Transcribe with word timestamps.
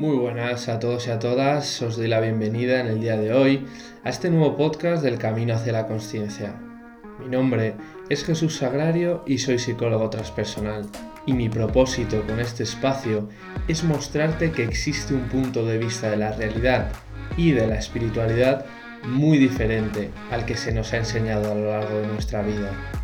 Muy 0.00 0.16
buenas 0.16 0.70
a 0.70 0.78
todos 0.78 1.08
y 1.08 1.10
a 1.10 1.18
todas, 1.18 1.82
os 1.82 1.98
doy 1.98 2.08
la 2.08 2.20
bienvenida 2.20 2.80
en 2.80 2.86
el 2.86 3.02
día 3.02 3.18
de 3.18 3.34
hoy 3.34 3.66
a 4.02 4.08
este 4.08 4.30
nuevo 4.30 4.56
podcast 4.56 5.02
del 5.02 5.18
Camino 5.18 5.52
hacia 5.52 5.74
la 5.74 5.86
Consciencia. 5.86 6.58
Mi 7.18 7.28
nombre 7.28 7.74
es 8.08 8.24
Jesús 8.24 8.56
Sagrario 8.56 9.22
y 9.26 9.36
soy 9.36 9.58
psicólogo 9.58 10.08
transpersonal 10.08 10.86
y 11.26 11.34
mi 11.34 11.50
propósito 11.50 12.22
con 12.26 12.40
este 12.40 12.62
espacio 12.62 13.28
es 13.68 13.84
mostrarte 13.84 14.52
que 14.52 14.64
existe 14.64 15.12
un 15.12 15.28
punto 15.28 15.66
de 15.66 15.76
vista 15.76 16.08
de 16.08 16.16
la 16.16 16.32
realidad 16.32 16.90
y 17.36 17.50
de 17.52 17.66
la 17.66 17.74
espiritualidad 17.74 18.64
muy 19.04 19.36
diferente 19.36 20.08
al 20.30 20.46
que 20.46 20.56
se 20.56 20.72
nos 20.72 20.94
ha 20.94 20.96
enseñado 20.96 21.52
a 21.52 21.54
lo 21.54 21.72
largo 21.72 22.00
de 22.00 22.06
nuestra 22.06 22.40
vida. 22.40 22.99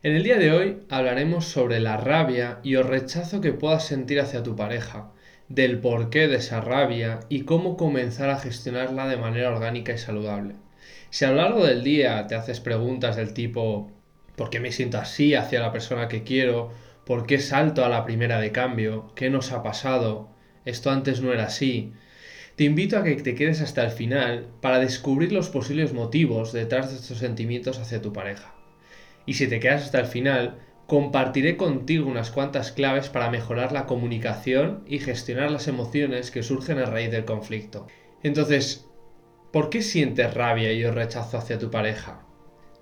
En 0.00 0.14
el 0.14 0.22
día 0.22 0.38
de 0.38 0.52
hoy 0.52 0.78
hablaremos 0.90 1.46
sobre 1.46 1.80
la 1.80 1.96
rabia 1.96 2.60
y 2.62 2.74
el 2.74 2.84
rechazo 2.84 3.40
que 3.40 3.52
puedas 3.52 3.84
sentir 3.84 4.20
hacia 4.20 4.44
tu 4.44 4.54
pareja, 4.54 5.10
del 5.48 5.80
porqué 5.80 6.28
de 6.28 6.36
esa 6.36 6.60
rabia 6.60 7.18
y 7.28 7.40
cómo 7.40 7.76
comenzar 7.76 8.30
a 8.30 8.38
gestionarla 8.38 9.08
de 9.08 9.16
manera 9.16 9.50
orgánica 9.50 9.92
y 9.92 9.98
saludable. 9.98 10.54
Si 11.10 11.24
a 11.24 11.30
lo 11.30 11.38
largo 11.38 11.66
del 11.66 11.82
día 11.82 12.28
te 12.28 12.36
haces 12.36 12.60
preguntas 12.60 13.16
del 13.16 13.34
tipo 13.34 13.90
¿por 14.36 14.50
qué 14.50 14.60
me 14.60 14.70
siento 14.70 14.98
así 14.98 15.34
hacia 15.34 15.58
la 15.58 15.72
persona 15.72 16.06
que 16.06 16.22
quiero? 16.22 16.70
¿Por 17.04 17.26
qué 17.26 17.40
salto 17.40 17.84
a 17.84 17.88
la 17.88 18.04
primera 18.04 18.38
de 18.40 18.52
cambio? 18.52 19.12
¿Qué 19.16 19.30
nos 19.30 19.50
ha 19.50 19.64
pasado? 19.64 20.28
Esto 20.64 20.92
antes 20.92 21.22
no 21.22 21.32
era 21.32 21.46
así. 21.46 21.92
Te 22.54 22.62
invito 22.62 22.98
a 22.98 23.02
que 23.02 23.16
te 23.16 23.34
quedes 23.34 23.60
hasta 23.62 23.82
el 23.82 23.90
final 23.90 24.46
para 24.60 24.78
descubrir 24.78 25.32
los 25.32 25.48
posibles 25.48 25.92
motivos 25.92 26.52
detrás 26.52 26.92
de 26.92 26.98
estos 26.98 27.18
sentimientos 27.18 27.80
hacia 27.80 28.00
tu 28.00 28.12
pareja. 28.12 28.57
Y 29.28 29.34
si 29.34 29.46
te 29.46 29.60
quedas 29.60 29.84
hasta 29.84 30.00
el 30.00 30.06
final, 30.06 30.56
compartiré 30.86 31.58
contigo 31.58 32.08
unas 32.08 32.30
cuantas 32.30 32.72
claves 32.72 33.10
para 33.10 33.30
mejorar 33.30 33.72
la 33.72 33.84
comunicación 33.84 34.84
y 34.86 35.00
gestionar 35.00 35.50
las 35.50 35.68
emociones 35.68 36.30
que 36.30 36.42
surgen 36.42 36.78
a 36.78 36.86
raíz 36.86 37.10
del 37.10 37.26
conflicto. 37.26 37.86
Entonces, 38.22 38.88
¿por 39.52 39.68
qué 39.68 39.82
sientes 39.82 40.32
rabia 40.32 40.72
y 40.72 40.82
rechazo 40.86 41.36
hacia 41.36 41.58
tu 41.58 41.70
pareja? 41.70 42.24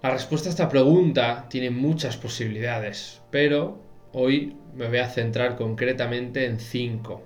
La 0.05 0.11
respuesta 0.11 0.49
a 0.49 0.51
esta 0.51 0.69
pregunta 0.69 1.47
tiene 1.51 1.71
muchas 1.71 2.17
posibilidades, 2.17 3.23
pero 3.33 3.83
hoy 4.13 4.57
me 4.73 4.87
voy 4.87 4.99
a 4.99 5.09
centrar 5.09 5.57
concretamente 5.57 6.45
en 6.45 6.61
cinco. 6.61 7.25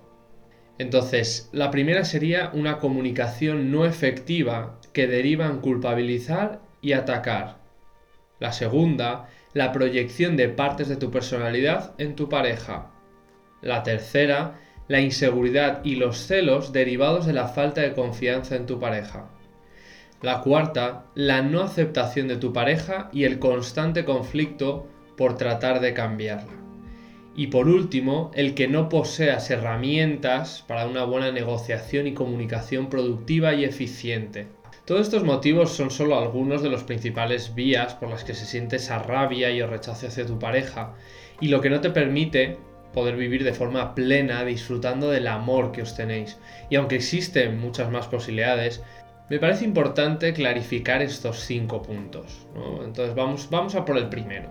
Entonces, 0.79 1.51
la 1.53 1.71
primera 1.71 2.07
sería 2.07 2.53
una 2.55 2.79
comunicación 2.79 3.71
no 3.71 3.85
efectiva 3.85 4.81
que 4.95 5.07
deriva 5.07 5.45
en 5.45 5.59
culpabilizar 5.59 6.63
y 6.81 6.95
atacar. 6.95 7.60
La 8.41 8.53
segunda, 8.53 9.29
la 9.53 9.71
proyección 9.71 10.37
de 10.37 10.49
partes 10.49 10.89
de 10.89 10.97
tu 10.97 11.11
personalidad 11.11 11.95
en 11.99 12.17
tu 12.17 12.29
pareja. 12.29 12.91
La 13.63 13.83
tercera, 13.83 14.59
la 14.89 15.01
inseguridad 15.01 15.85
y 15.85 15.97
los 15.97 16.19
celos 16.19 16.73
derivados 16.73 17.27
de 17.27 17.33
la 17.33 17.47
falta 17.47 17.83
de 17.83 17.93
confianza 17.93 18.57
en 18.57 18.67
tu 18.67 18.81
pareja. 18.81 19.29
La 20.23 20.41
cuarta, 20.41 21.05
la 21.15 21.43
no 21.43 21.63
aceptación 21.63 22.29
de 22.29 22.37
tu 22.37 22.53
pareja 22.53 23.09
y 23.13 23.25
el 23.25 23.39
constante 23.39 24.05
conflicto 24.05 24.89
por 25.17 25.37
tratar 25.37 25.81
de 25.81 25.95
cambiarla. 25.95 26.53
Y 27.37 27.47
por 27.47 27.69
último, 27.69 28.31
el 28.35 28.55
que 28.55 28.69
no 28.69 28.89
poseas 28.89 29.51
herramientas 29.51 30.65
para 30.67 30.87
una 30.87 31.05
buena 31.05 31.31
negociación 31.31 32.07
y 32.07 32.15
comunicación 32.15 32.89
productiva 32.91 33.55
y 33.55 33.65
eficiente. 33.65 34.49
Todos 34.91 35.03
estos 35.03 35.23
motivos 35.23 35.71
son 35.71 35.89
solo 35.89 36.19
algunos 36.19 36.65
de 36.65 36.69
los 36.69 36.83
principales 36.83 37.55
vías 37.55 37.95
por 37.95 38.11
las 38.11 38.25
que 38.25 38.35
se 38.35 38.45
siente 38.45 38.75
esa 38.75 38.99
rabia 38.99 39.49
y 39.49 39.61
el 39.61 39.71
rechazo 39.71 40.09
hacia 40.09 40.27
tu 40.27 40.41
pareja 40.41 40.95
y 41.41 41.47
lo 41.47 41.61
que 41.61 41.71
no 41.71 41.81
te 41.81 41.91
permite 41.91 42.59
poder 42.93 43.15
vivir 43.15 43.45
de 43.45 43.53
forma 43.53 43.95
plena 43.95 44.45
disfrutando 44.45 45.09
del 45.09 45.29
amor 45.29 45.71
que 45.71 45.83
os 45.83 45.95
tenéis. 45.95 46.39
Y 46.71 46.75
aunque 46.75 46.97
existen 46.97 47.61
muchas 47.61 47.89
más 47.93 48.09
posibilidades, 48.09 48.83
me 49.29 49.39
parece 49.39 49.65
importante 49.65 50.33
clarificar 50.33 51.03
estos 51.03 51.39
cinco 51.39 51.83
puntos. 51.83 52.49
Entonces 52.85 53.15
vamos, 53.15 53.49
vamos 53.49 53.77
a 53.77 53.85
por 53.85 53.97
el 53.97 54.09
primero. 54.09 54.51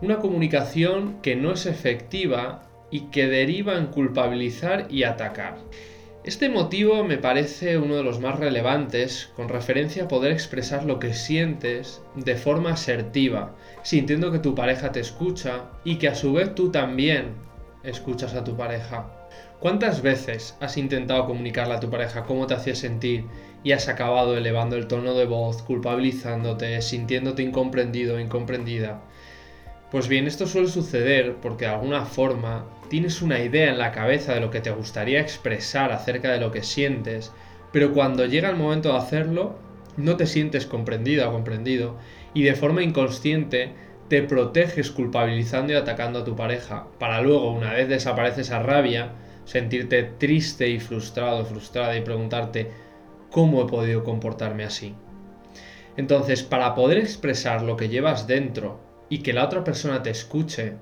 Una 0.00 0.20
comunicación 0.20 1.20
que 1.20 1.36
no 1.36 1.52
es 1.52 1.66
efectiva 1.66 2.62
y 2.90 3.10
que 3.10 3.26
deriva 3.26 3.76
en 3.76 3.88
culpabilizar 3.88 4.86
y 4.88 5.02
atacar. 5.02 5.58
Este 6.26 6.48
motivo 6.48 7.04
me 7.04 7.18
parece 7.18 7.78
uno 7.78 7.94
de 7.94 8.02
los 8.02 8.18
más 8.18 8.40
relevantes 8.40 9.30
con 9.36 9.48
referencia 9.48 10.02
a 10.02 10.08
poder 10.08 10.32
expresar 10.32 10.84
lo 10.84 10.98
que 10.98 11.14
sientes 11.14 12.02
de 12.16 12.34
forma 12.34 12.72
asertiva, 12.72 13.54
sintiendo 13.84 14.32
que 14.32 14.40
tu 14.40 14.52
pareja 14.52 14.90
te 14.90 14.98
escucha 14.98 15.70
y 15.84 15.98
que 15.98 16.08
a 16.08 16.16
su 16.16 16.32
vez 16.32 16.52
tú 16.56 16.72
también 16.72 17.34
escuchas 17.84 18.34
a 18.34 18.42
tu 18.42 18.56
pareja. 18.56 19.28
¿Cuántas 19.60 20.02
veces 20.02 20.56
has 20.58 20.76
intentado 20.76 21.26
comunicarle 21.26 21.74
a 21.74 21.80
tu 21.80 21.90
pareja 21.90 22.24
cómo 22.24 22.48
te 22.48 22.54
hacía 22.54 22.74
sentir 22.74 23.24
y 23.62 23.70
has 23.70 23.86
acabado 23.86 24.36
elevando 24.36 24.74
el 24.74 24.88
tono 24.88 25.14
de 25.14 25.26
voz, 25.26 25.62
culpabilizándote, 25.62 26.82
sintiéndote 26.82 27.44
incomprendido 27.44 28.16
o 28.16 28.18
incomprendida? 28.18 29.00
Pues 29.90 30.08
bien, 30.08 30.26
esto 30.26 30.46
suele 30.46 30.66
suceder 30.66 31.36
porque 31.40 31.64
de 31.64 31.70
alguna 31.70 32.04
forma 32.04 32.66
tienes 32.90 33.22
una 33.22 33.38
idea 33.38 33.70
en 33.70 33.78
la 33.78 33.92
cabeza 33.92 34.34
de 34.34 34.40
lo 34.40 34.50
que 34.50 34.60
te 34.60 34.72
gustaría 34.72 35.20
expresar 35.20 35.92
acerca 35.92 36.32
de 36.32 36.40
lo 36.40 36.50
que 36.50 36.64
sientes, 36.64 37.32
pero 37.72 37.92
cuando 37.92 38.26
llega 38.26 38.50
el 38.50 38.56
momento 38.56 38.90
de 38.90 38.98
hacerlo, 38.98 39.58
no 39.96 40.16
te 40.16 40.26
sientes 40.26 40.66
comprendida 40.66 41.28
o 41.28 41.32
comprendido 41.32 41.96
y 42.34 42.42
de 42.42 42.54
forma 42.54 42.82
inconsciente 42.82 43.74
te 44.08 44.22
proteges 44.22 44.90
culpabilizando 44.90 45.72
y 45.72 45.76
atacando 45.76 46.20
a 46.20 46.24
tu 46.24 46.34
pareja, 46.34 46.88
para 46.98 47.20
luego, 47.22 47.52
una 47.52 47.72
vez 47.72 47.88
desaparece 47.88 48.40
esa 48.40 48.58
rabia, 48.60 49.12
sentirte 49.44 50.02
triste 50.02 50.68
y 50.68 50.80
frustrado, 50.80 51.44
frustrada 51.44 51.96
y 51.96 52.02
preguntarte 52.02 52.72
cómo 53.30 53.62
he 53.62 53.66
podido 53.66 54.02
comportarme 54.02 54.64
así. 54.64 54.94
Entonces, 55.96 56.42
para 56.42 56.74
poder 56.74 56.98
expresar 56.98 57.62
lo 57.62 57.76
que 57.76 57.88
llevas 57.88 58.26
dentro 58.26 58.85
y 59.08 59.18
que 59.18 59.32
la 59.32 59.44
otra 59.44 59.64
persona 59.64 60.02
te 60.02 60.10
escuche, 60.10 60.74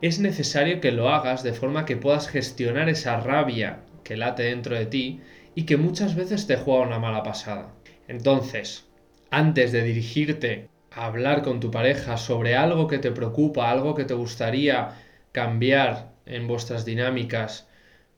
es 0.00 0.20
necesario 0.20 0.80
que 0.80 0.92
lo 0.92 1.08
hagas 1.08 1.42
de 1.42 1.52
forma 1.52 1.84
que 1.84 1.96
puedas 1.96 2.28
gestionar 2.28 2.88
esa 2.88 3.18
rabia 3.20 3.80
que 4.04 4.16
late 4.16 4.44
dentro 4.44 4.76
de 4.76 4.86
ti 4.86 5.20
y 5.54 5.64
que 5.64 5.76
muchas 5.76 6.14
veces 6.14 6.46
te 6.46 6.56
juega 6.56 6.86
una 6.86 6.98
mala 6.98 7.22
pasada. 7.22 7.74
Entonces, 8.06 8.86
antes 9.30 9.72
de 9.72 9.82
dirigirte 9.82 10.68
a 10.92 11.06
hablar 11.06 11.42
con 11.42 11.60
tu 11.60 11.70
pareja 11.70 12.16
sobre 12.16 12.56
algo 12.56 12.86
que 12.86 12.98
te 12.98 13.10
preocupa, 13.10 13.70
algo 13.70 13.94
que 13.94 14.04
te 14.04 14.14
gustaría 14.14 14.94
cambiar 15.32 16.12
en 16.26 16.46
vuestras 16.46 16.84
dinámicas, 16.84 17.68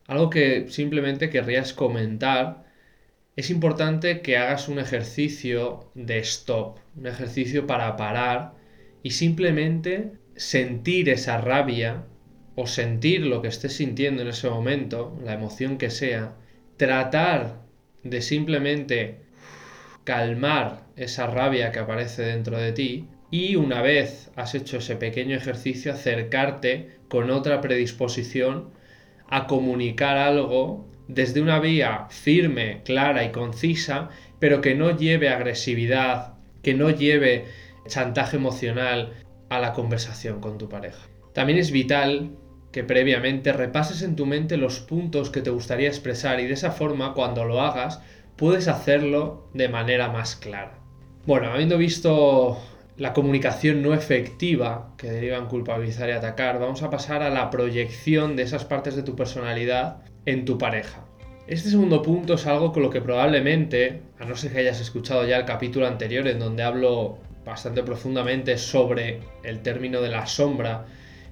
algo 0.07 0.29
que 0.31 0.69
simplemente 0.69 1.31
querrías 1.31 1.73
comentar, 1.73 2.65
es 3.37 3.51
importante 3.51 4.21
que 4.21 4.37
hagas 4.37 4.69
un 4.69 4.79
ejercicio 4.79 5.91
de 5.95 6.19
stop, 6.19 6.79
un 6.97 7.07
ejercicio 7.07 7.67
para 7.67 7.97
parar 7.97 8.60
y 9.03 9.13
simplemente 9.13 10.13
sentir 10.37 11.09
esa 11.09 11.41
rabia 11.41 12.05
o 12.55 12.67
sentir 12.67 13.27
lo 13.27 13.43
que 13.43 13.49
estés 13.49 13.75
sintiendo 13.75 14.23
en 14.23 14.29
ese 14.29 14.49
momento, 14.49 15.19
la 15.25 15.35
emoción 15.35 15.79
que 15.79 15.91
sea, 15.91 16.37
tratar 16.77 17.63
de 18.03 18.23
simplemente 18.23 19.21
calmar 20.05 20.87
esa 20.97 21.27
rabia 21.27 21.73
que 21.73 21.79
aparece 21.79 22.23
dentro 22.23 22.59
de 22.59 22.73
ti 22.73 23.07
y 23.31 23.57
una 23.57 23.81
vez 23.83 24.31
has 24.37 24.55
hecho 24.55 24.79
ese 24.79 24.97
pequeño 24.97 25.37
ejercicio 25.37 25.93
acercarte 25.93 26.99
con 27.09 27.31
otra 27.31 27.61
predisposición 27.61 28.71
a 29.29 29.47
comunicar 29.47 30.17
algo 30.17 30.89
desde 31.07 31.41
una 31.41 31.61
vía 31.61 32.07
firme, 32.11 32.83
clara 32.85 33.25
y 33.25 33.31
concisa, 33.31 34.11
pero 34.39 34.61
que 34.61 34.75
no 34.75 34.97
lleve 34.97 35.29
agresividad, 35.29 36.35
que 36.63 36.75
no 36.75 36.91
lleve 36.91 37.47
chantaje 37.87 38.37
emocional, 38.37 39.15
a 39.51 39.59
la 39.59 39.73
conversación 39.73 40.41
con 40.41 40.57
tu 40.57 40.69
pareja. 40.69 41.09
También 41.35 41.59
es 41.59 41.71
vital 41.71 42.31
que 42.73 42.85
previamente 42.85 43.53
repases 43.53 44.03
en 44.03 44.17
tu 44.17 44.27
mente 44.27 44.57
los 44.57 44.81
puntos 44.81 45.29
que 45.31 45.43
te 45.43 45.51
gustaría 45.51 45.89
expresar 45.89 46.41
y 46.41 46.47
de 46.47 46.55
esa 46.55 46.71
forma 46.71 47.15
cuando 47.15 47.45
lo 47.45 47.61
hagas 47.61 48.01
puedes 48.37 48.69
hacerlo 48.69 49.51
de 49.53 49.69
manera 49.69 50.09
más 50.09 50.37
clara. 50.37 50.79
Bueno, 51.27 51.51
habiendo 51.53 51.77
visto 51.77 52.59
la 52.97 53.13
comunicación 53.13 53.83
no 53.83 53.93
efectiva 53.93 54.95
que 54.97 55.11
deriva 55.11 55.37
en 55.37 55.47
culpabilizar 55.47 56.09
y 56.09 56.13
atacar, 56.13 56.59
vamos 56.61 56.83
a 56.83 56.91
pasar 56.91 57.23
a 57.23 57.31
la 57.31 57.51
proyección 57.51 58.37
de 58.37 58.45
esas 58.45 58.65
partes 58.65 58.95
de 58.95 59.03
tu 59.03 59.17
personalidad 59.17 60.03
en 60.27 60.45
tu 60.45 60.59
pareja. 60.59 61.05
Este 61.47 61.71
segundo 61.71 62.03
punto 62.03 62.35
es 62.35 62.47
algo 62.47 62.73
con 62.73 62.85
lo 62.85 62.91
que 62.91 63.01
probablemente, 63.01 64.03
a 64.21 64.25
no 64.25 64.37
ser 64.37 64.53
que 64.53 64.61
hayas 64.61 64.81
escuchado 64.81 65.27
ya 65.27 65.37
el 65.37 65.45
capítulo 65.45 65.87
anterior 65.87 66.29
en 66.29 66.39
donde 66.39 66.63
hablo 66.63 67.19
bastante 67.51 67.83
profundamente 67.83 68.57
sobre 68.57 69.21
el 69.43 69.61
término 69.61 70.01
de 70.01 70.09
la 70.09 70.27
sombra, 70.27 70.87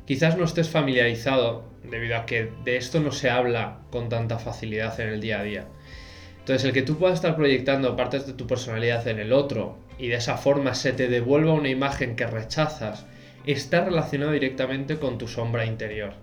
quizás 0.04 0.36
no 0.36 0.44
estés 0.44 0.68
familiarizado 0.68 1.64
debido 1.82 2.16
a 2.16 2.26
que 2.26 2.50
de 2.64 2.76
esto 2.76 3.00
no 3.00 3.12
se 3.12 3.30
habla 3.30 3.78
con 3.90 4.08
tanta 4.08 4.38
facilidad 4.38 4.98
en 5.00 5.08
el 5.08 5.20
día 5.20 5.40
a 5.40 5.44
día. 5.44 5.66
Entonces, 6.40 6.64
el 6.64 6.72
que 6.72 6.82
tú 6.82 6.98
puedas 6.98 7.16
estar 7.16 7.36
proyectando 7.36 7.96
partes 7.96 8.26
de 8.26 8.32
tu 8.32 8.46
personalidad 8.46 9.06
en 9.06 9.18
el 9.18 9.32
otro 9.32 9.78
y 9.98 10.08
de 10.08 10.16
esa 10.16 10.36
forma 10.36 10.74
se 10.74 10.92
te 10.92 11.08
devuelva 11.08 11.52
una 11.52 11.68
imagen 11.68 12.16
que 12.16 12.26
rechazas, 12.26 13.06
está 13.46 13.84
relacionado 13.84 14.32
directamente 14.32 14.96
con 14.98 15.18
tu 15.18 15.28
sombra 15.28 15.66
interior. 15.66 16.14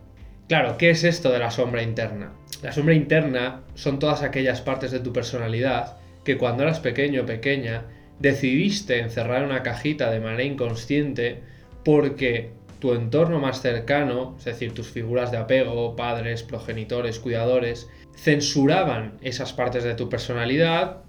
Claro, 0.48 0.78
¿qué 0.78 0.92
es 0.92 1.04
esto 1.04 1.32
de 1.32 1.40
la 1.40 1.52
sombra 1.52 1.82
interna? 1.82 2.34
La 2.62 2.72
sombra 2.72 2.94
interna 2.94 3.62
son 3.74 4.00
todas 4.00 4.22
aquellas 4.22 4.62
partes 4.62 4.92
de 4.92 5.00
tu 5.00 5.12
personalidad 5.12 5.98
que 6.24 6.38
cuando 6.38 6.64
eras 6.64 6.80
pequeño 6.80 7.24
o 7.24 7.26
pequeña 7.26 7.84
decidiste 8.20 9.00
encerrar 9.00 9.44
en 9.44 9.50
una 9.50 9.64
cajita 9.64 10.12
de 10.12 10.20
manera 10.20 10.44
inconsciente 10.44 11.42
porque 11.84 12.52
tu 12.80 12.94
entorno 12.94 13.40
más 13.40 13.62
cercano, 13.62 14.36
es 14.38 14.46
decir, 14.46 14.74
tus 14.74 14.88
figuras 14.88 15.32
de 15.32 15.38
apego, 15.38 15.96
padres, 15.96 16.44
progenitores, 16.44 17.20
cuidadores, 17.20 17.90
censuraban 18.16 19.18
esas 19.22 19.54
partes 19.54 19.84
de 19.84 19.96
tu 19.96 20.10
personalidad 20.10 21.04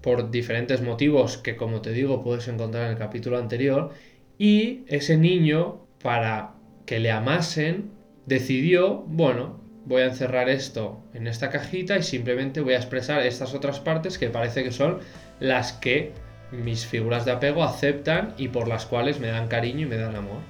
por 0.00 0.30
diferentes 0.30 0.82
motivos 0.82 1.36
que, 1.36 1.56
como 1.56 1.82
te 1.82 1.92
digo, 1.92 2.22
puedes 2.22 2.48
encontrar 2.48 2.86
en 2.86 2.92
el 2.92 2.98
capítulo 2.98 3.38
anterior, 3.38 3.90
y 4.38 4.84
ese 4.88 5.18
niño, 5.18 5.86
para 6.02 6.54
que 6.86 6.98
le 6.98 7.10
amasen, 7.10 7.90
decidió, 8.24 9.04
bueno, 9.06 9.60
voy 9.84 10.02
a 10.02 10.06
encerrar 10.06 10.48
esto 10.48 11.02
en 11.14 11.26
esta 11.26 11.50
cajita 11.50 11.98
y 11.98 12.02
simplemente 12.02 12.60
voy 12.60 12.74
a 12.74 12.78
expresar 12.78 13.20
estas 13.26 13.54
otras 13.54 13.80
partes 13.80 14.18
que 14.18 14.30
parece 14.30 14.62
que 14.64 14.72
son 14.72 15.00
las 15.40 15.72
que 15.72 16.12
mis 16.52 16.86
figuras 16.86 17.24
de 17.24 17.32
apego 17.32 17.64
aceptan 17.64 18.34
y 18.36 18.48
por 18.48 18.68
las 18.68 18.86
cuales 18.86 19.20
me 19.20 19.28
dan 19.28 19.48
cariño 19.48 19.86
y 19.86 19.90
me 19.90 19.96
dan 19.96 20.16
amor. 20.16 20.40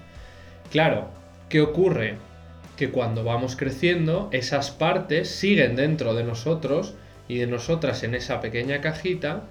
Claro, 0.70 1.08
¿qué 1.48 1.60
ocurre? 1.60 2.16
Que 2.76 2.90
cuando 2.90 3.24
vamos 3.24 3.56
creciendo, 3.56 4.28
esas 4.32 4.70
partes 4.70 5.28
siguen 5.30 5.76
dentro 5.76 6.14
de 6.14 6.24
nosotros 6.24 6.94
y 7.28 7.38
de 7.38 7.46
nosotras 7.46 8.02
en 8.02 8.14
esa 8.14 8.40
pequeña 8.40 8.80
cajita 8.80 9.44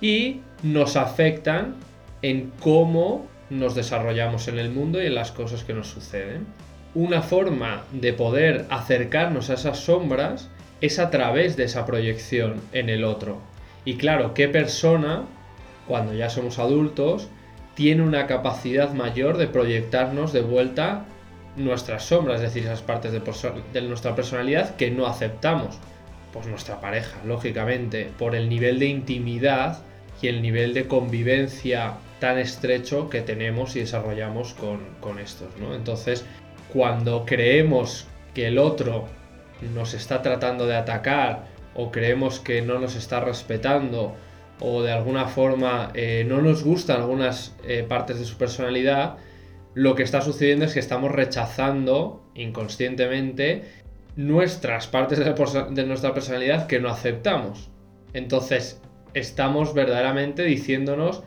y 0.00 0.40
nos 0.62 0.96
afectan 0.96 1.76
en 2.22 2.52
cómo 2.60 3.26
nos 3.50 3.74
desarrollamos 3.74 4.48
en 4.48 4.58
el 4.58 4.70
mundo 4.70 5.02
y 5.02 5.06
en 5.06 5.14
las 5.14 5.32
cosas 5.32 5.64
que 5.64 5.74
nos 5.74 5.88
suceden. 5.88 6.46
Una 6.94 7.22
forma 7.22 7.84
de 7.92 8.12
poder 8.12 8.66
acercarnos 8.70 9.50
a 9.50 9.54
esas 9.54 9.78
sombras 9.78 10.48
es 10.80 10.98
a 10.98 11.10
través 11.10 11.56
de 11.56 11.64
esa 11.64 11.86
proyección 11.86 12.60
en 12.72 12.88
el 12.88 13.04
otro. 13.04 13.40
Y 13.84 13.96
claro, 13.96 14.34
¿qué 14.34 14.48
persona, 14.48 15.24
cuando 15.86 16.14
ya 16.14 16.30
somos 16.30 16.58
adultos, 16.58 17.28
tiene 17.74 18.02
una 18.02 18.26
capacidad 18.26 18.92
mayor 18.92 19.36
de 19.36 19.48
proyectarnos 19.48 20.32
de 20.32 20.42
vuelta 20.42 21.04
nuestras 21.56 22.04
sombras, 22.04 22.36
es 22.36 22.42
decir, 22.42 22.64
esas 22.64 22.82
partes 22.82 23.12
de, 23.12 23.80
nuestra 23.82 24.14
personalidad 24.14 24.76
que 24.76 24.90
no 24.90 25.06
aceptamos. 25.06 25.78
Pues 26.32 26.46
nuestra 26.46 26.80
pareja, 26.80 27.16
lógicamente, 27.24 28.10
por 28.18 28.34
el 28.34 28.48
nivel 28.48 28.80
de 28.80 28.86
intimidad 28.86 29.82
y 30.20 30.26
el 30.26 30.42
nivel 30.42 30.74
de 30.74 30.88
convivencia 30.88 31.94
tan 32.18 32.38
estrecho 32.38 33.08
que 33.08 33.20
tenemos 33.20 33.76
y 33.76 33.80
desarrollamos 33.80 34.54
con, 34.54 35.18
estos. 35.18 35.48
Entonces, 35.74 36.24
cuando 36.72 37.24
creemos 37.24 38.06
que 38.34 38.48
el 38.48 38.58
otro 38.58 39.06
nos 39.74 39.94
está 39.94 40.22
tratando 40.22 40.66
de 40.66 40.76
atacar 40.76 41.46
o 41.74 41.92
creemos 41.92 42.40
que 42.40 42.62
no 42.62 42.78
nos 42.80 42.96
está 42.96 43.20
respetando 43.20 44.14
o 44.66 44.82
de 44.82 44.92
alguna 44.92 45.26
forma 45.26 45.90
eh, 45.92 46.24
no 46.26 46.40
nos 46.40 46.64
gustan 46.64 47.02
algunas 47.02 47.54
eh, 47.64 47.84
partes 47.86 48.18
de 48.18 48.24
su 48.24 48.38
personalidad, 48.38 49.18
lo 49.74 49.94
que 49.94 50.02
está 50.02 50.22
sucediendo 50.22 50.64
es 50.64 50.72
que 50.72 50.80
estamos 50.80 51.12
rechazando 51.12 52.24
inconscientemente 52.34 53.64
nuestras 54.16 54.86
partes 54.86 55.18
de, 55.18 55.84
nuestra 55.84 56.14
personalidad 56.14 56.66
que 56.66 56.80
no 56.80 56.88
aceptamos. 56.88 57.68
Entonces, 58.14 58.80
estamos 59.12 59.74
verdaderamente 59.74 60.44
diciéndonos, 60.44 61.24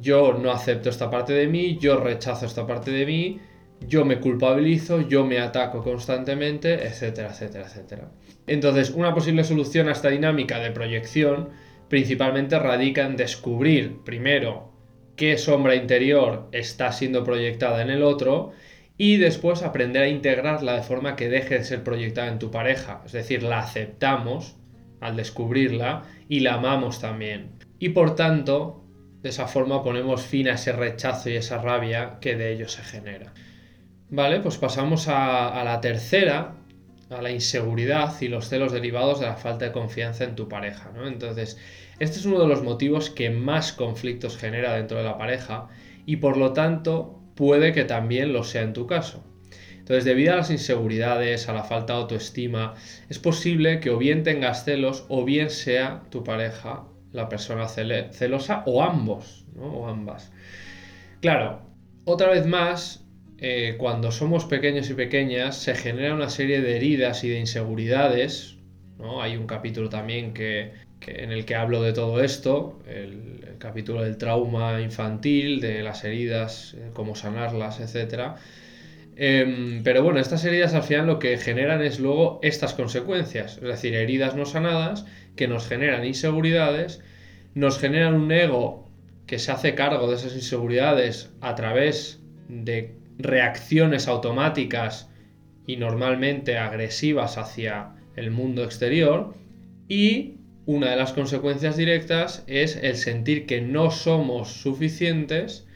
yo 0.00 0.34
no 0.34 0.52
acepto 0.52 0.88
esta 0.88 1.10
parte 1.10 1.32
de 1.32 1.48
mí, 1.48 1.78
yo 1.80 1.96
rechazo 1.96 2.46
esta 2.46 2.68
parte 2.68 2.92
de 2.92 3.04
mí, 3.04 3.40
yo 3.80 4.04
me 4.04 4.20
culpabilizo, 4.20 5.00
yo 5.00 5.24
me 5.24 5.40
ataco 5.40 5.82
constantemente, 5.82 6.86
etcétera, 6.86 7.30
etcétera, 7.30 7.66
etcétera. 7.66 8.10
Entonces, 8.46 8.90
una 8.90 9.12
posible 9.12 9.42
solución 9.42 9.88
a 9.88 9.92
esta 9.92 10.10
dinámica 10.10 10.60
de 10.60 10.70
proyección 10.70 11.48
principalmente 11.88 12.58
radica 12.58 13.06
en 13.06 13.16
descubrir 13.16 13.98
primero 14.04 14.72
qué 15.16 15.38
sombra 15.38 15.74
interior 15.74 16.48
está 16.52 16.92
siendo 16.92 17.24
proyectada 17.24 17.82
en 17.82 17.90
el 17.90 18.02
otro 18.02 18.52
y 18.98 19.16
después 19.18 19.62
aprender 19.62 20.02
a 20.02 20.08
integrarla 20.08 20.74
de 20.74 20.82
forma 20.82 21.16
que 21.16 21.28
deje 21.28 21.58
de 21.58 21.64
ser 21.64 21.82
proyectada 21.82 22.28
en 22.28 22.38
tu 22.38 22.50
pareja. 22.50 23.02
Es 23.04 23.12
decir, 23.12 23.42
la 23.42 23.58
aceptamos 23.58 24.56
al 25.00 25.16
descubrirla 25.16 26.04
y 26.28 26.40
la 26.40 26.54
amamos 26.54 27.00
también. 27.00 27.50
Y 27.78 27.90
por 27.90 28.14
tanto, 28.14 28.84
de 29.22 29.28
esa 29.28 29.48
forma 29.48 29.82
ponemos 29.82 30.22
fin 30.22 30.48
a 30.48 30.54
ese 30.54 30.72
rechazo 30.72 31.28
y 31.28 31.36
esa 31.36 31.58
rabia 31.58 32.18
que 32.20 32.36
de 32.36 32.52
ello 32.52 32.68
se 32.68 32.82
genera. 32.82 33.34
Vale, 34.08 34.40
pues 34.40 34.56
pasamos 34.56 35.08
a, 35.08 35.60
a 35.60 35.64
la 35.64 35.80
tercera, 35.80 36.54
a 37.10 37.22
la 37.22 37.30
inseguridad 37.30 38.20
y 38.20 38.28
los 38.28 38.48
celos 38.48 38.72
derivados 38.72 39.20
de 39.20 39.26
la 39.26 39.36
falta 39.36 39.66
de 39.66 39.72
confianza 39.72 40.24
en 40.24 40.34
tu 40.34 40.48
pareja. 40.48 40.90
¿no? 40.94 41.06
Entonces, 41.06 41.58
este 41.98 42.18
es 42.18 42.26
uno 42.26 42.40
de 42.40 42.48
los 42.48 42.62
motivos 42.62 43.10
que 43.10 43.30
más 43.30 43.72
conflictos 43.72 44.36
genera 44.36 44.74
dentro 44.74 44.98
de 44.98 45.04
la 45.04 45.18
pareja 45.18 45.68
y 46.04 46.16
por 46.16 46.36
lo 46.36 46.52
tanto 46.52 47.20
puede 47.34 47.72
que 47.72 47.84
también 47.84 48.32
lo 48.32 48.44
sea 48.44 48.62
en 48.62 48.72
tu 48.72 48.86
caso. 48.86 49.24
Entonces, 49.78 50.04
debido 50.04 50.32
a 50.32 50.36
las 50.36 50.50
inseguridades, 50.50 51.48
a 51.48 51.52
la 51.52 51.62
falta 51.62 51.92
de 51.92 52.00
autoestima, 52.00 52.74
es 53.08 53.20
posible 53.20 53.78
que 53.78 53.90
o 53.90 53.98
bien 53.98 54.24
tengas 54.24 54.64
celos 54.64 55.04
o 55.08 55.24
bien 55.24 55.48
sea 55.48 56.02
tu 56.10 56.24
pareja 56.24 56.86
la 57.12 57.28
persona 57.28 57.68
celosa 57.68 58.62
o 58.66 58.82
ambos, 58.82 59.46
¿no? 59.54 59.64
o 59.64 59.88
ambas. 59.88 60.32
Claro, 61.20 61.62
otra 62.04 62.30
vez 62.30 62.46
más, 62.46 63.05
eh, 63.38 63.74
cuando 63.78 64.12
somos 64.12 64.46
pequeños 64.46 64.88
y 64.88 64.94
pequeñas 64.94 65.56
se 65.56 65.74
genera 65.74 66.14
una 66.14 66.30
serie 66.30 66.62
de 66.62 66.76
heridas 66.76 67.22
y 67.24 67.28
de 67.28 67.38
inseguridades. 67.38 68.56
Hay 69.20 69.36
un 69.36 69.46
capítulo 69.46 69.90
también 69.90 70.32
que, 70.32 70.72
en 71.06 71.32
el 71.32 71.44
que 71.44 71.54
hablo 71.54 71.82
de 71.82 71.92
todo 71.92 72.22
esto, 72.22 72.78
el, 72.88 73.56
capítulo 73.58 74.02
del 74.02 74.16
trauma 74.16 74.80
infantil, 74.80 75.60
de 75.60 75.82
las 75.82 76.04
heridas, 76.04 76.74
eh, 76.78 76.90
cómo 76.92 77.14
sanarlas, 77.14 77.80
etc. 77.80 78.36
Em, 79.16 79.82
pero 79.82 80.02
bueno, 80.02 80.18
estas 80.20 80.44
heridas 80.44 80.74
al 80.74 80.82
final 80.82 81.06
lo 81.06 81.18
que 81.18 81.38
generan 81.38 81.82
es 81.82 82.00
luego 82.00 82.38
estas 82.42 82.74
consecuencias, 82.74 83.56
es 83.56 83.62
decir, 83.62 83.94
heridas 83.94 84.36
no 84.36 84.44
sanadas 84.44 85.06
que 85.36 85.48
nos 85.48 85.66
generan 85.66 86.04
inseguridades, 86.04 87.02
nos 87.54 87.78
generan 87.78 88.14
un 88.14 88.30
ego 88.32 88.86
que 89.26 89.38
se 89.38 89.52
hace 89.52 89.74
cargo 89.74 90.08
de 90.08 90.16
esas 90.16 90.34
inseguridades 90.34 91.30
a 91.40 91.54
través 91.54 92.20
de 92.48 92.94
reacciones 93.18 94.08
automáticas 94.08 95.10
y 95.66 95.76
normalmente 95.76 96.58
agresivas 96.58 97.38
hacia 97.38 97.94
el 98.16 98.30
mundo 98.30 98.64
exterior 98.64 99.34
y 99.88 100.34
una 100.64 100.90
de 100.90 100.96
las 100.96 101.12
consecuencias 101.12 101.76
directas 101.76 102.42
es 102.46 102.76
el 102.76 102.96
sentir 102.96 103.46
que 103.46 103.60
no 103.60 103.90
somos 103.90 104.48
suficientes 104.48 105.66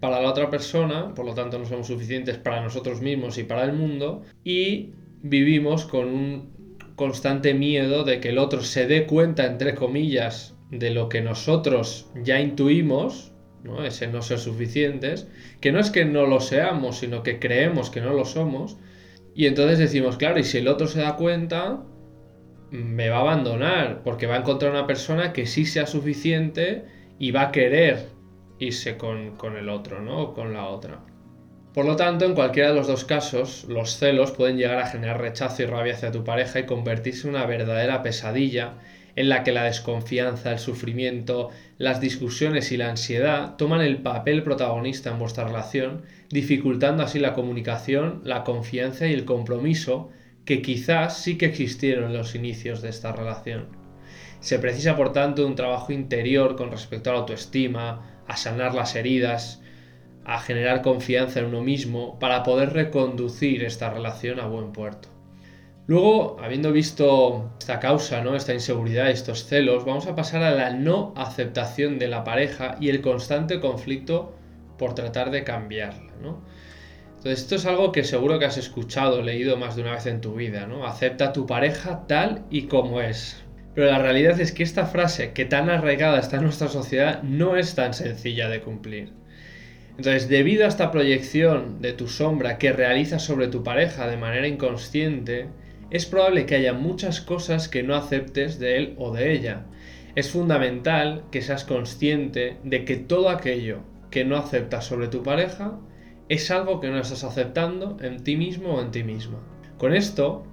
para 0.00 0.20
la 0.20 0.28
otra 0.28 0.50
persona, 0.50 1.14
por 1.14 1.24
lo 1.24 1.34
tanto 1.34 1.58
no 1.58 1.64
somos 1.64 1.86
suficientes 1.86 2.36
para 2.36 2.60
nosotros 2.60 3.00
mismos 3.00 3.38
y 3.38 3.44
para 3.44 3.64
el 3.64 3.72
mundo 3.72 4.22
y 4.44 4.90
vivimos 5.22 5.86
con 5.86 6.08
un 6.08 6.54
constante 6.94 7.54
miedo 7.54 8.04
de 8.04 8.20
que 8.20 8.28
el 8.28 8.38
otro 8.38 8.62
se 8.62 8.86
dé 8.86 9.06
cuenta, 9.06 9.46
entre 9.46 9.74
comillas, 9.74 10.54
de 10.70 10.90
lo 10.90 11.08
que 11.08 11.22
nosotros 11.22 12.10
ya 12.22 12.40
intuimos 12.40 13.32
¿no? 13.64 13.84
ese 13.84 14.06
no 14.06 14.22
ser 14.22 14.38
suficientes, 14.38 15.26
que 15.60 15.72
no 15.72 15.80
es 15.80 15.90
que 15.90 16.04
no 16.04 16.26
lo 16.26 16.40
seamos, 16.40 16.98
sino 16.98 17.22
que 17.22 17.40
creemos 17.40 17.90
que 17.90 18.00
no 18.00 18.12
lo 18.12 18.24
somos, 18.24 18.76
y 19.34 19.46
entonces 19.46 19.78
decimos, 19.78 20.16
claro, 20.16 20.38
y 20.38 20.44
si 20.44 20.58
el 20.58 20.68
otro 20.68 20.86
se 20.86 21.00
da 21.00 21.16
cuenta, 21.16 21.82
me 22.70 23.08
va 23.08 23.16
a 23.18 23.20
abandonar, 23.20 24.02
porque 24.04 24.26
va 24.26 24.36
a 24.36 24.38
encontrar 24.38 24.70
una 24.70 24.86
persona 24.86 25.32
que 25.32 25.46
sí 25.46 25.64
sea 25.64 25.86
suficiente 25.86 26.84
y 27.18 27.32
va 27.32 27.42
a 27.42 27.52
querer 27.52 28.06
irse 28.58 28.96
con, 28.96 29.36
con 29.36 29.56
el 29.56 29.68
otro, 29.68 30.00
¿no? 30.00 30.34
Con 30.34 30.52
la 30.52 30.66
otra. 30.66 31.00
Por 31.72 31.86
lo 31.86 31.96
tanto, 31.96 32.24
en 32.24 32.34
cualquiera 32.34 32.68
de 32.68 32.76
los 32.76 32.86
dos 32.86 33.04
casos, 33.04 33.64
los 33.68 33.98
celos 33.98 34.30
pueden 34.30 34.56
llegar 34.56 34.78
a 34.78 34.86
generar 34.86 35.20
rechazo 35.20 35.64
y 35.64 35.66
rabia 35.66 35.94
hacia 35.94 36.12
tu 36.12 36.22
pareja 36.22 36.60
y 36.60 36.66
convertirse 36.66 37.26
en 37.26 37.34
una 37.34 37.46
verdadera 37.46 38.02
pesadilla 38.04 38.74
en 39.16 39.28
la 39.28 39.44
que 39.44 39.52
la 39.52 39.64
desconfianza, 39.64 40.52
el 40.52 40.58
sufrimiento, 40.58 41.50
las 41.78 42.00
discusiones 42.00 42.72
y 42.72 42.76
la 42.76 42.90
ansiedad 42.90 43.56
toman 43.56 43.80
el 43.80 43.98
papel 43.98 44.42
protagonista 44.42 45.10
en 45.10 45.18
vuestra 45.18 45.44
relación, 45.44 46.02
dificultando 46.30 47.02
así 47.02 47.18
la 47.18 47.34
comunicación, 47.34 48.20
la 48.24 48.44
confianza 48.44 49.06
y 49.06 49.12
el 49.12 49.24
compromiso 49.24 50.10
que 50.44 50.62
quizás 50.62 51.18
sí 51.18 51.38
que 51.38 51.46
existieron 51.46 52.10
en 52.10 52.16
los 52.16 52.34
inicios 52.34 52.82
de 52.82 52.90
esta 52.90 53.12
relación. 53.12 53.66
Se 54.40 54.58
precisa 54.58 54.96
por 54.96 55.12
tanto 55.12 55.46
un 55.46 55.54
trabajo 55.54 55.92
interior 55.92 56.56
con 56.56 56.70
respecto 56.70 57.10
a 57.10 57.14
la 57.14 57.20
autoestima, 57.20 58.22
a 58.26 58.36
sanar 58.36 58.74
las 58.74 58.94
heridas, 58.94 59.62
a 60.24 60.38
generar 60.40 60.82
confianza 60.82 61.40
en 61.40 61.46
uno 61.46 61.62
mismo 61.62 62.18
para 62.18 62.42
poder 62.42 62.72
reconducir 62.72 63.64
esta 63.64 63.90
relación 63.90 64.40
a 64.40 64.46
buen 64.46 64.72
puerto. 64.72 65.13
Luego, 65.86 66.38
habiendo 66.40 66.72
visto 66.72 67.52
esta 67.58 67.78
causa, 67.78 68.22
¿no? 68.22 68.36
esta 68.36 68.54
inseguridad, 68.54 69.10
estos 69.10 69.44
celos, 69.44 69.84
vamos 69.84 70.06
a 70.06 70.14
pasar 70.14 70.42
a 70.42 70.52
la 70.52 70.70
no 70.70 71.12
aceptación 71.16 71.98
de 71.98 72.08
la 72.08 72.24
pareja 72.24 72.76
y 72.80 72.88
el 72.88 73.02
constante 73.02 73.60
conflicto 73.60 74.34
por 74.78 74.94
tratar 74.94 75.30
de 75.30 75.44
cambiarla. 75.44 76.12
Entonces, 77.16 77.40
esto 77.42 77.56
es 77.56 77.66
algo 77.66 77.92
que 77.92 78.02
seguro 78.04 78.38
que 78.38 78.46
has 78.46 78.56
escuchado, 78.56 79.20
leído 79.20 79.56
más 79.58 79.76
de 79.76 79.82
una 79.82 79.92
vez 79.92 80.06
en 80.06 80.20
tu 80.20 80.34
vida, 80.34 80.66
¿no? 80.66 80.86
Acepta 80.86 81.26
a 81.26 81.32
tu 81.32 81.46
pareja 81.46 82.06
tal 82.06 82.44
y 82.50 82.62
como 82.62 83.00
es. 83.00 83.42
Pero 83.74 83.90
la 83.90 83.98
realidad 83.98 84.40
es 84.40 84.52
que 84.52 84.62
esta 84.62 84.86
frase, 84.86 85.32
que 85.32 85.44
tan 85.44 85.68
arraigada 85.68 86.18
está 86.18 86.36
en 86.36 86.44
nuestra 86.44 86.68
sociedad, 86.68 87.22
no 87.22 87.56
es 87.56 87.74
tan 87.74 87.92
sencilla 87.92 88.48
de 88.48 88.60
cumplir. 88.60 89.12
Entonces, 89.90 90.28
debido 90.28 90.64
a 90.64 90.68
esta 90.68 90.90
proyección 90.90 91.80
de 91.80 91.92
tu 91.92 92.08
sombra 92.08 92.58
que 92.58 92.72
realizas 92.72 93.22
sobre 93.22 93.48
tu 93.48 93.62
pareja 93.62 94.06
de 94.06 94.16
manera 94.16 94.46
inconsciente, 94.46 95.48
es 95.90 96.06
probable 96.06 96.46
que 96.46 96.56
haya 96.56 96.72
muchas 96.72 97.20
cosas 97.20 97.68
que 97.68 97.82
no 97.82 97.94
aceptes 97.94 98.58
de 98.58 98.76
él 98.76 98.94
o 98.98 99.12
de 99.12 99.32
ella. 99.32 99.66
Es 100.14 100.30
fundamental 100.30 101.24
que 101.30 101.42
seas 101.42 101.64
consciente 101.64 102.56
de 102.64 102.84
que 102.84 102.96
todo 102.96 103.28
aquello 103.28 103.80
que 104.10 104.24
no 104.24 104.36
aceptas 104.36 104.84
sobre 104.84 105.08
tu 105.08 105.22
pareja 105.22 105.78
es 106.28 106.50
algo 106.50 106.80
que 106.80 106.88
no 106.88 106.98
estás 106.98 107.24
aceptando 107.24 107.96
en 108.00 108.22
ti 108.24 108.36
mismo 108.36 108.74
o 108.74 108.80
en 108.80 108.90
ti 108.90 109.02
misma. 109.02 109.40
Con 109.78 109.94
esto, 109.94 110.46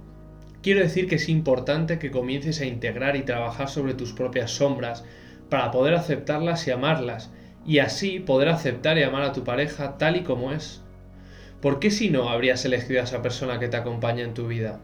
quiero 0.62 0.80
decir 0.80 1.08
que 1.08 1.14
es 1.14 1.28
importante 1.28 1.98
que 1.98 2.10
comiences 2.10 2.60
a 2.60 2.66
integrar 2.66 3.16
y 3.16 3.22
trabajar 3.22 3.68
sobre 3.68 3.94
tus 3.94 4.12
propias 4.12 4.50
sombras 4.50 5.04
para 5.48 5.70
poder 5.70 5.94
aceptarlas 5.94 6.66
y 6.66 6.70
amarlas, 6.70 7.32
y 7.64 7.78
así 7.78 8.18
poder 8.18 8.48
aceptar 8.48 8.98
y 8.98 9.02
amar 9.02 9.22
a 9.22 9.32
tu 9.32 9.44
pareja 9.44 9.96
tal 9.96 10.16
y 10.16 10.22
como 10.22 10.52
es. 10.52 10.82
¿Por 11.60 11.78
qué 11.78 11.90
si 11.90 12.10
no 12.10 12.28
habrías 12.28 12.64
elegido 12.64 13.00
a 13.00 13.04
esa 13.04 13.22
persona 13.22 13.60
que 13.60 13.68
te 13.68 13.76
acompaña 13.76 14.24
en 14.24 14.34
tu 14.34 14.48
vida? 14.48 14.80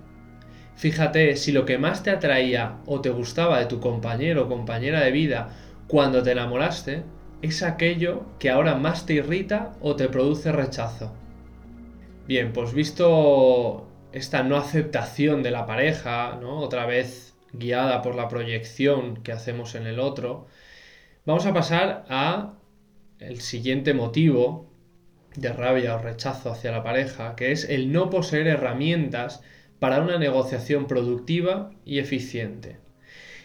Fíjate 0.78 1.34
si 1.34 1.50
lo 1.50 1.64
que 1.64 1.76
más 1.76 2.04
te 2.04 2.10
atraía 2.10 2.76
o 2.86 3.00
te 3.00 3.10
gustaba 3.10 3.58
de 3.58 3.66
tu 3.66 3.80
compañero 3.80 4.44
o 4.44 4.48
compañera 4.48 5.00
de 5.00 5.10
vida 5.10 5.48
cuando 5.88 6.22
te 6.22 6.30
enamoraste 6.30 7.02
es 7.42 7.64
aquello 7.64 8.26
que 8.38 8.48
ahora 8.48 8.76
más 8.76 9.04
te 9.04 9.14
irrita 9.14 9.72
o 9.80 9.96
te 9.96 10.08
produce 10.08 10.52
rechazo. 10.52 11.12
Bien, 12.28 12.52
pues 12.52 12.74
visto 12.74 13.88
esta 14.12 14.44
no 14.44 14.56
aceptación 14.56 15.42
de 15.42 15.50
la 15.50 15.66
pareja. 15.66 16.38
Otra 16.44 16.86
vez 16.86 17.34
guiada 17.52 18.00
por 18.00 18.14
la 18.14 18.28
proyección 18.28 19.16
que 19.24 19.32
hacemos 19.32 19.74
en 19.74 19.88
el 19.88 19.98
otro, 19.98 20.46
vamos 21.26 21.44
a 21.46 21.52
pasar 21.52 22.04
a 22.08 22.54
el 23.18 23.40
siguiente 23.40 23.94
motivo 23.94 24.70
de 25.34 25.52
rabia 25.52 25.96
o 25.96 25.98
rechazo 25.98 26.52
hacia 26.52 26.70
la 26.70 26.84
pareja, 26.84 27.34
que 27.34 27.50
es 27.50 27.68
el 27.68 27.90
no 27.90 28.10
poseer 28.10 28.46
herramientas 28.46 29.42
para 29.78 30.00
una 30.00 30.18
negociación 30.18 30.86
productiva 30.86 31.70
y 31.84 31.98
eficiente. 31.98 32.76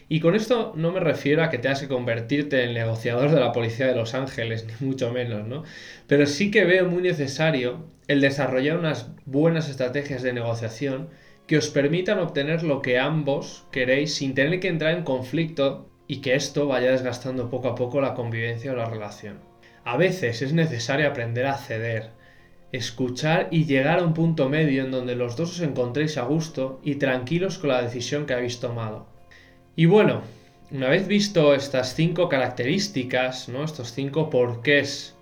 Y 0.10 0.20
con 0.20 0.36
esto 0.36 0.74
no 0.76 0.92
me 0.92 1.00
refiero 1.00 1.44
a 1.44 1.50
que 1.50 1.58
tengas 1.58 1.82
que 1.82 1.88
convertirte 1.88 2.64
en 2.64 2.74
negociador 2.74 3.32
de 3.32 3.40
la 3.40 3.52
Policía 3.52 3.88
de 3.88 3.96
Los 3.96 4.14
Ángeles, 4.14 4.66
ni 4.82 4.88
mucho 4.88 5.12
menos, 5.12 5.48
¿no? 5.48 5.64
Pero 6.08 6.26
sí 6.26 6.52
que 6.52 6.66
veo 6.66 6.88
muy 6.88 7.02
necesario 7.02 7.86
el 8.08 8.22
desarrollar 8.22 8.78
unas 8.78 9.10
buenas 9.26 9.70
estrategias 9.70 10.22
de 10.22 10.34
negociación 10.34 11.10
que 11.48 11.58
os 11.58 11.70
permitan 11.70 12.20
obtener 12.20 12.64
lo 12.64 12.82
que 12.82 13.00
ambos 13.00 13.66
queréis 13.72 14.16
sin 14.16 14.34
tener 14.34 14.60
que 14.60 14.68
entrar 14.68 14.96
en 14.96 15.04
conflicto 15.04 15.90
y 16.08 16.22
que 16.22 16.36
esto 16.36 16.68
vaya 16.68 16.92
desgastando 16.92 17.50
poco 17.50 17.70
a 17.70 17.76
poco 17.76 18.02
la 18.02 18.14
convivencia 18.14 18.72
o 18.72 18.76
la 18.76 18.90
relación. 18.90 19.40
A 19.84 19.98
veces 19.98 20.42
es 20.42 20.54
necesario 20.54 21.08
aprender 21.08 21.46
a 21.46 21.58
ceder, 21.58 22.12
escuchar 22.74 23.50
y 23.52 23.66
llegar 23.66 24.00
a 24.00 24.04
un 24.04 24.16
punto 24.16 24.50
medio 24.50 24.84
en 24.84 24.92
donde 24.92 25.16
los 25.16 25.38
dos 25.38 25.52
os 25.52 25.60
encontréis 25.62 26.18
a 26.18 26.24
gusto 26.24 26.82
y 26.84 26.96
tranquilos 26.96 27.60
con 27.60 27.70
la 27.70 27.82
decisión 27.82 28.26
que 28.26 28.34
habéis 28.34 28.60
tomado. 28.60 29.06
Y 29.76 29.86
bueno, 29.86 30.24
una 30.72 30.90
vez 30.90 31.08
visto 31.08 31.54
estas 31.54 31.94
cinco 31.94 32.28
características, 32.30 33.48
¿no? 33.48 33.64
estos 33.64 33.94
cinco 33.94 34.32
porqués 34.32 35.16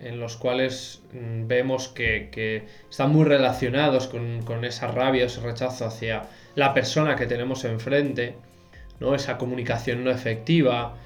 en 0.00 0.18
los 0.18 0.36
cuales 0.36 1.00
mm, 1.12 1.46
vemos 1.46 1.88
que, 1.88 2.66
están 2.90 3.12
muy 3.12 3.24
relacionados 3.24 4.08
con, 4.08 4.64
esa 4.64 4.88
rabia, 4.88 5.26
ese 5.26 5.40
rechazo 5.40 5.86
hacia 5.86 6.24
la 6.56 6.74
persona 6.74 7.14
que 7.14 7.26
tenemos 7.26 7.64
enfrente, 7.64 8.34
¿no? 8.98 9.14
esa 9.14 9.38
comunicación 9.38 10.02
no 10.02 10.10
efectiva, 10.10 10.96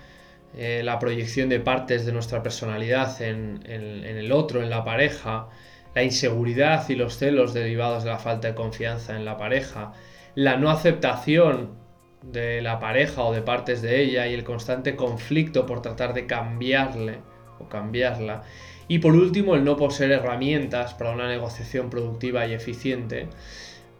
eh, 0.56 0.80
la 0.82 0.98
proyección 0.98 1.50
de 1.50 1.60
partes 1.60 2.06
de 2.06 2.12
nuestra 2.12 2.42
personalidad 2.42 3.20
en 3.20 3.60
el 3.66 4.32
otro, 4.32 4.62
en 4.62 4.70
la 4.70 4.82
pareja, 4.82 5.48
la 5.94 6.02
inseguridad 6.02 6.88
y 6.88 6.94
los 6.94 7.18
celos 7.18 7.54
derivados 7.54 8.04
de 8.04 8.10
la 8.10 8.18
falta 8.18 8.48
de 8.48 8.54
confianza 8.54 9.16
en 9.16 9.24
la 9.24 9.36
pareja, 9.36 9.92
la 10.34 10.56
no 10.56 10.70
aceptación 10.70 11.78
de 12.22 12.60
la 12.60 12.78
pareja 12.78 13.22
o 13.22 13.32
de 13.32 13.42
partes 13.42 13.82
de 13.82 14.00
ella 14.00 14.26
y 14.26 14.34
el 14.34 14.44
constante 14.44 14.94
conflicto 14.94 15.66
por 15.66 15.82
tratar 15.82 16.14
de 16.14 16.26
cambiarle 16.26 17.18
o 17.58 17.68
cambiarla. 17.68 18.42
Y 18.88 18.98
por 18.98 19.14
último, 19.14 19.54
el 19.54 19.64
no 19.64 19.76
poseer 19.76 20.12
herramientas 20.12 20.94
para 20.94 21.12
una 21.12 21.28
negociación 21.28 21.90
productiva 21.90 22.46
y 22.46 22.52
eficiente. 22.52 23.28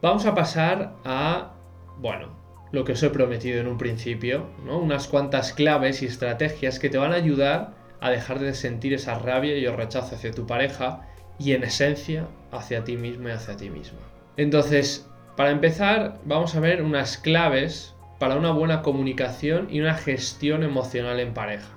Vamos 0.02 0.26
a 0.26 0.34
pasar 0.34 0.94
a, 1.04 1.54
bueno, 1.98 2.36
lo 2.72 2.84
que 2.84 2.92
os 2.92 3.02
he 3.02 3.10
prometido 3.10 3.60
en 3.60 3.68
un 3.68 3.78
principio, 3.78 4.46
¿no? 4.64 4.78
Unas 4.78 5.08
cuantas 5.08 5.52
claves 5.52 6.02
y 6.02 6.06
estrategias 6.06 6.78
que 6.78 6.88
te 6.88 6.98
van 6.98 7.12
a 7.12 7.16
ayudar 7.16 7.74
a 8.00 8.10
dejar 8.10 8.38
de 8.38 8.54
sentir 8.54 8.94
esa 8.94 9.18
rabia 9.18 9.56
y 9.56 9.64
el 9.64 9.76
rechazo 9.76 10.14
hacia 10.14 10.30
tu 10.32 10.46
pareja 10.46 11.09
y 11.40 11.54
en 11.54 11.64
esencia 11.64 12.28
hacia 12.52 12.84
ti 12.84 12.96
mismo 12.96 13.28
y 13.28 13.32
hacia 13.32 13.56
ti 13.56 13.70
misma. 13.70 13.98
Entonces, 14.36 15.08
para 15.36 15.50
empezar, 15.50 16.18
vamos 16.24 16.54
a 16.54 16.60
ver 16.60 16.82
unas 16.82 17.16
claves 17.16 17.94
para 18.18 18.36
una 18.36 18.52
buena 18.52 18.82
comunicación 18.82 19.68
y 19.70 19.80
una 19.80 19.94
gestión 19.94 20.62
emocional 20.62 21.18
en 21.18 21.32
pareja. 21.32 21.68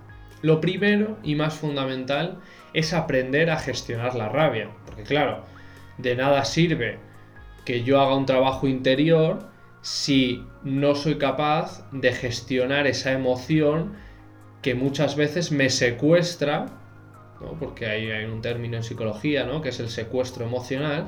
Lo 0.41 0.59
primero 0.59 1.17
y 1.23 1.35
más 1.35 1.53
fundamental 1.53 2.39
es 2.73 2.93
aprender 2.93 3.49
a 3.49 3.57
gestionar 3.57 4.15
la 4.15 4.27
rabia, 4.27 4.69
porque 4.85 5.03
claro, 5.03 5.45
de 5.97 6.15
nada 6.15 6.43
sirve 6.43 6.99
que 7.63 7.83
yo 7.83 8.01
haga 8.01 8.17
un 8.17 8.25
trabajo 8.25 8.67
interior 8.67 9.47
si 9.81 10.45
no 10.63 10.95
soy 10.95 11.17
capaz 11.17 11.89
de 11.93 12.11
gestionar 12.11 12.87
esa 12.87 13.13
emoción 13.13 13.93
que 14.61 14.75
muchas 14.75 15.15
veces 15.15 15.53
me 15.53 15.69
secuestra 15.69 16.82
porque 17.59 17.87
hay, 17.87 18.25
un 18.25 18.41
término 18.41 18.77
en 18.77 18.83
psicología, 18.83 19.45
¿no? 19.45 19.61
que 19.61 19.69
es 19.69 19.79
el 19.79 19.89
secuestro 19.89 20.45
emocional, 20.45 21.07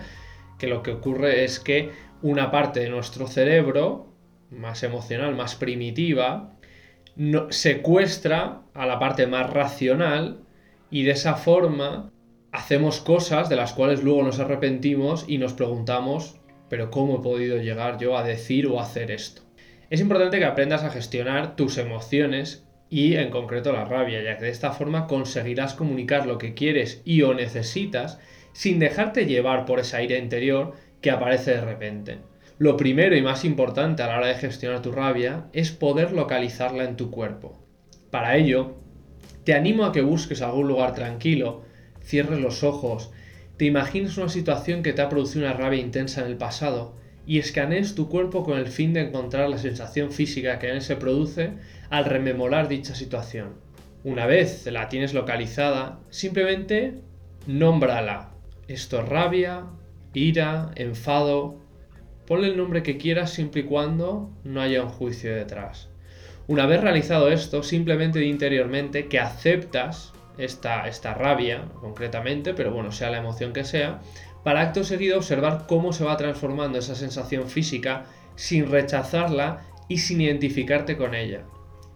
que 0.58 0.68
lo 0.68 0.84
que 0.84 0.92
ocurre 0.92 1.44
es 1.44 1.60
que 1.60 1.92
una 2.22 2.52
parte 2.52 2.80
de 2.80 2.90
nuestro 2.90 3.28
cerebro, 3.28 4.14
más 4.50 4.84
emocional, 4.84 5.36
más 5.36 5.56
primitiva, 5.56 6.56
secuestra 7.50 8.62
a 8.74 8.86
la 8.86 9.00
parte 9.00 9.28
más 9.28 9.50
racional 9.50 10.42
y 10.90 11.04
de 11.04 11.12
esa 11.12 11.36
forma 11.36 12.12
hacemos 12.52 13.00
cosas 13.02 13.50
de 13.50 13.56
las 13.56 13.74
cuales 13.74 14.04
luego 14.04 14.24
nos 14.24 14.40
arrepentimos 14.40 15.26
y 15.28 15.38
nos 15.38 15.54
preguntamos, 15.54 16.40
pero 16.70 16.90
¿cómo 16.90 17.18
he 17.18 17.22
podido 17.22 17.58
llegar 17.58 17.98
yo 17.98 18.18
a 18.18 18.24
decir 18.24 18.68
o 18.68 18.80
hacer 18.80 19.12
esto? 19.12 19.44
Es 19.90 20.02
importante 20.02 20.40
que 20.40 20.46
aprendas 20.46 20.84
a 20.84 20.90
gestionar 20.90 21.56
tus 21.56 21.78
emociones 21.78 22.65
y 22.90 23.16
en 23.16 23.30
concreto 23.30 23.72
la 23.72 23.86
rabia, 23.86 24.22
ya 24.22 24.38
que 24.38 24.46
de 24.46 24.52
esta 24.52 24.72
forma 24.72 25.08
conseguirás 25.08 25.74
comunicar 25.74 26.26
lo 26.26 26.38
que 26.38 26.54
quieres 26.54 27.02
y 27.06 27.22
o 27.24 27.34
necesitas 27.34 28.20
sin 28.54 28.80
dejarte 28.80 29.26
llevar 29.26 29.66
por 29.66 29.80
esa 29.80 30.02
ira 30.02 30.18
interior 30.18 30.74
que 31.02 31.12
aparece 31.12 31.52
de 31.52 31.62
repente. 31.62 32.18
Lo 32.58 32.78
primero 32.78 33.16
y 33.18 33.22
más 33.22 33.44
importante 33.44 34.02
a 34.02 34.08
la 34.08 34.18
hora 34.18 34.28
de 34.28 34.36
gestionar 34.36 34.82
tu 34.82 34.92
rabia 34.92 35.48
es 35.52 35.72
poder 35.72 36.14
localizarla 36.14 36.86
en 36.86 36.96
tu 36.96 37.12
cuerpo. 37.12 37.60
Para 38.12 38.38
ello, 38.38 38.78
te 39.44 39.54
animo 39.54 39.84
a 39.84 39.92
que 39.92 40.02
busques 40.02 40.42
algún 40.42 40.68
lugar 40.68 40.94
tranquilo, 40.96 41.64
cierres 42.02 42.40
los 42.40 42.64
ojos, 42.64 43.12
te 43.58 43.66
imagines 43.66 44.18
una 44.18 44.30
situación 44.30 44.84
que 44.84 44.94
te 44.94 45.02
ha 45.02 45.10
producido 45.10 45.46
una 45.46 45.54
rabia 45.54 45.82
intensa 45.82 46.22
en 46.22 46.28
el 46.28 46.38
pasado 46.38 46.96
y 47.28 47.40
escanees 47.40 47.96
tu 47.96 48.10
cuerpo 48.10 48.44
con 48.44 48.58
el 48.58 48.68
fin 48.68 48.94
de 48.94 49.02
encontrar 49.02 49.50
la 49.50 49.58
sensación 49.58 50.12
física 50.12 50.60
que 50.60 50.70
en 50.70 50.76
él 50.76 50.82
se 50.82 50.96
produce 50.96 51.54
al 51.90 52.06
rememorar 52.06 52.68
dicha 52.68 52.96
situación. 52.96 53.54
Una 54.04 54.26
vez 54.26 54.66
la 54.68 54.90
tienes 54.90 55.14
localizada, 55.14 56.00
simplemente 56.10 57.02
nómbrala. 57.48 58.32
Esto 58.68 59.02
es 59.02 59.10
rabia, 59.10 59.66
ira, 60.14 60.72
enfado. 60.76 61.60
Ponle 62.28 62.48
el 62.48 62.58
nombre 62.58 62.84
que 62.84 62.98
quieras 62.98 63.32
siempre 63.32 63.62
y 63.62 63.66
cuando 63.66 64.32
no 64.44 64.62
haya 64.62 64.84
un 64.84 64.90
juicio 64.90 65.36
detrás. 65.36 65.90
Una 66.48 66.68
vez 66.68 66.82
realizado 66.82 67.30
esto, 67.30 67.64
simplemente 67.64 68.24
interiormente 68.24 69.08
que 69.08 69.20
aceptas 69.20 70.14
esta, 70.38 70.88
esta 70.88 71.14
rabia, 71.14 71.66
concretamente, 71.80 72.54
pero 72.54 72.72
bueno, 72.72 72.92
sea 72.92 73.10
la 73.10 73.18
emoción 73.18 73.54
que 73.54 73.64
sea, 73.64 74.02
para 74.46 74.62
acto 74.62 74.84
seguido 74.84 75.18
observar 75.18 75.66
cómo 75.68 75.92
se 75.92 76.04
va 76.04 76.18
transformando 76.18 76.78
esa 76.78 76.94
sensación 76.94 77.50
física 77.50 78.06
sin 78.36 78.70
rechazarla 78.70 79.62
y 79.88 79.98
sin 79.98 80.22
identificarte 80.22 80.98
con 80.98 81.16
ella. 81.16 81.46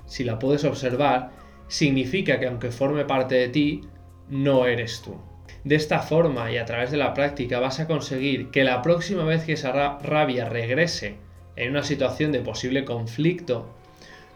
Si 0.08 0.24
la 0.24 0.39
puedes 0.39 0.63
observar, 0.63 1.29
significa 1.68 2.39
que 2.39 2.48
aunque 2.48 2.72
forme 2.72 3.06
parte 3.06 3.36
de 3.36 3.50
ti, 3.50 3.82
no 4.29 4.65
eres 4.65 5.03
tú. 5.03 5.15
De 5.63 5.75
esta 5.75 6.00
forma 6.00 6.51
y 6.51 6.58
a 6.58 6.65
través 6.65 6.89
de 6.89 6.98
la 6.98 7.13
práctica 7.13 7.60
vas 7.60 7.79
a 7.79 7.86
conseguir 7.86 8.50
que 8.50 8.63
la 8.63 8.82
próxima 8.82 9.25
vez 9.25 9.44
que 9.44 9.53
esa 9.53 10.00
rabia 10.00 10.50
regrese 10.50 11.18
en 11.56 11.70
una 11.70 11.84
situación 11.84 12.32
de 12.32 12.39
posible 12.39 12.84
conflicto, 12.84 13.70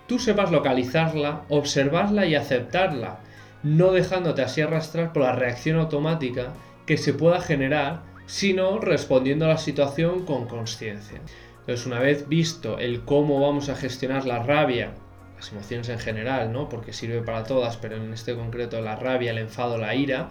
tú 0.06 0.20
sepas 0.20 0.52
localizarla, 0.52 1.46
observarla 1.50 2.28
y 2.28 2.36
aceptarla, 2.36 3.22
no 3.64 3.92
dejándote 3.92 4.44
así 4.44 4.62
arrastrar 4.62 5.14
por 5.14 5.24
la 5.24 5.34
reacción 5.34 5.80
automática 5.80 6.54
que 6.86 6.98
se 6.98 7.14
pueda 7.14 7.40
generar 7.40 8.04
sino 8.26 8.80
respondiendo 8.80 9.46
a 9.46 9.50
la 9.50 9.58
situación 9.58 10.26
con 10.26 10.48
conciencia. 10.48 11.20
Entonces, 11.60 11.86
una 11.86 12.00
vez 12.00 12.28
visto 12.28 12.80
el 12.80 13.04
cómo 13.06 13.40
vamos 13.40 13.70
a 13.70 13.76
gestionar 13.76 14.26
la 14.26 14.44
rabia, 14.44 14.94
las 15.36 15.52
emociones 15.52 15.90
en 15.90 16.00
general, 16.00 16.52
¿no? 16.52 16.70
Porque 16.70 16.94
sirve 16.94 17.22
para 17.22 17.44
todas, 17.44 17.78
pero 17.78 17.96
en 17.96 18.14
este 18.14 18.36
concreto 18.36 18.82
la 18.82 18.96
rabia, 18.96 19.32
el 19.32 19.38
enfado, 19.38 19.78
la 19.78 19.96
ira, 19.96 20.30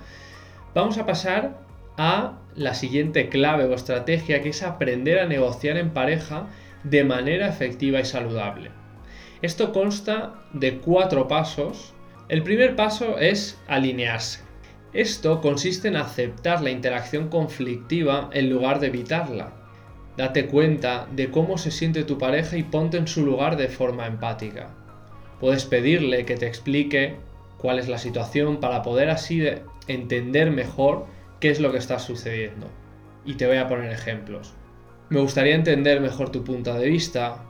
vamos 0.75 0.99
a 0.99 1.07
pasar 1.07 1.59
a 1.97 2.39
la 2.55 2.75
siguiente 2.75 3.29
clave 3.29 3.65
o 3.65 3.75
estrategia, 3.75 4.43
que 4.43 4.51
es 4.51 4.63
aprender 4.63 5.19
a 5.19 5.27
negociar 5.27 5.77
en 5.77 5.91
pareja 5.91 6.47
de 6.85 7.05
manera 7.05 7.49
efectiva 7.49 8.01
y 8.01 8.05
saludable. 8.05 8.71
Esto 9.41 9.73
consta 9.73 10.35
de 10.53 10.79
cuatro 10.79 11.29
pasos. 11.29 11.95
El 12.29 12.43
primer 12.43 12.77
paso 12.77 13.19
es 13.19 13.61
alinearse. 13.69 14.52
Esto 14.93 15.41
consiste 15.41 15.89
en 15.89 15.97
aceptar 15.97 16.61
la 16.61 16.71
interacción 16.71 17.29
conflictiva 17.29 18.29
en 18.33 18.51
lugar 18.51 18.79
de 18.79 18.89
evitarla. 18.89 19.55
Date 20.19 20.47
cuenta 20.47 21.09
de 21.17 21.31
cómo 21.31 21.57
se 21.57 21.71
siente 21.71 22.05
tu 22.05 22.19
pareja 22.19 22.59
y 22.59 22.63
ponte 22.63 22.99
en 22.99 23.07
su 23.07 23.25
lugar 23.25 23.57
de 23.57 23.69
forma 23.69 24.07
empática. 24.07 24.69
Puedes 25.41 25.65
pedirle 25.65 26.27
que 26.27 26.37
te 26.37 26.47
explique 26.47 27.17
cuál 27.57 27.79
es 27.79 27.89
la 27.89 27.97
situación 27.97 28.59
para 28.59 28.83
poder 28.83 29.09
así 29.09 29.43
entender 29.89 30.51
mejor 30.51 31.07
qué 31.41 31.51
es 31.51 31.59
lo 31.59 31.73
que 31.73 31.79
está 31.79 31.99
sucediendo. 31.99 32.69
Y 33.25 33.35
te 33.35 33.47
voy 33.47 33.57
a 33.57 33.69
poner 33.69 33.91
ejemplos. 33.91 34.53
Me 35.09 35.21
gustaría 35.21 35.55
entender 35.55 36.01
mejor 36.01 36.31
tu 36.31 36.45
punto 36.45 36.75
de 36.75 36.89
vista. 36.89 37.43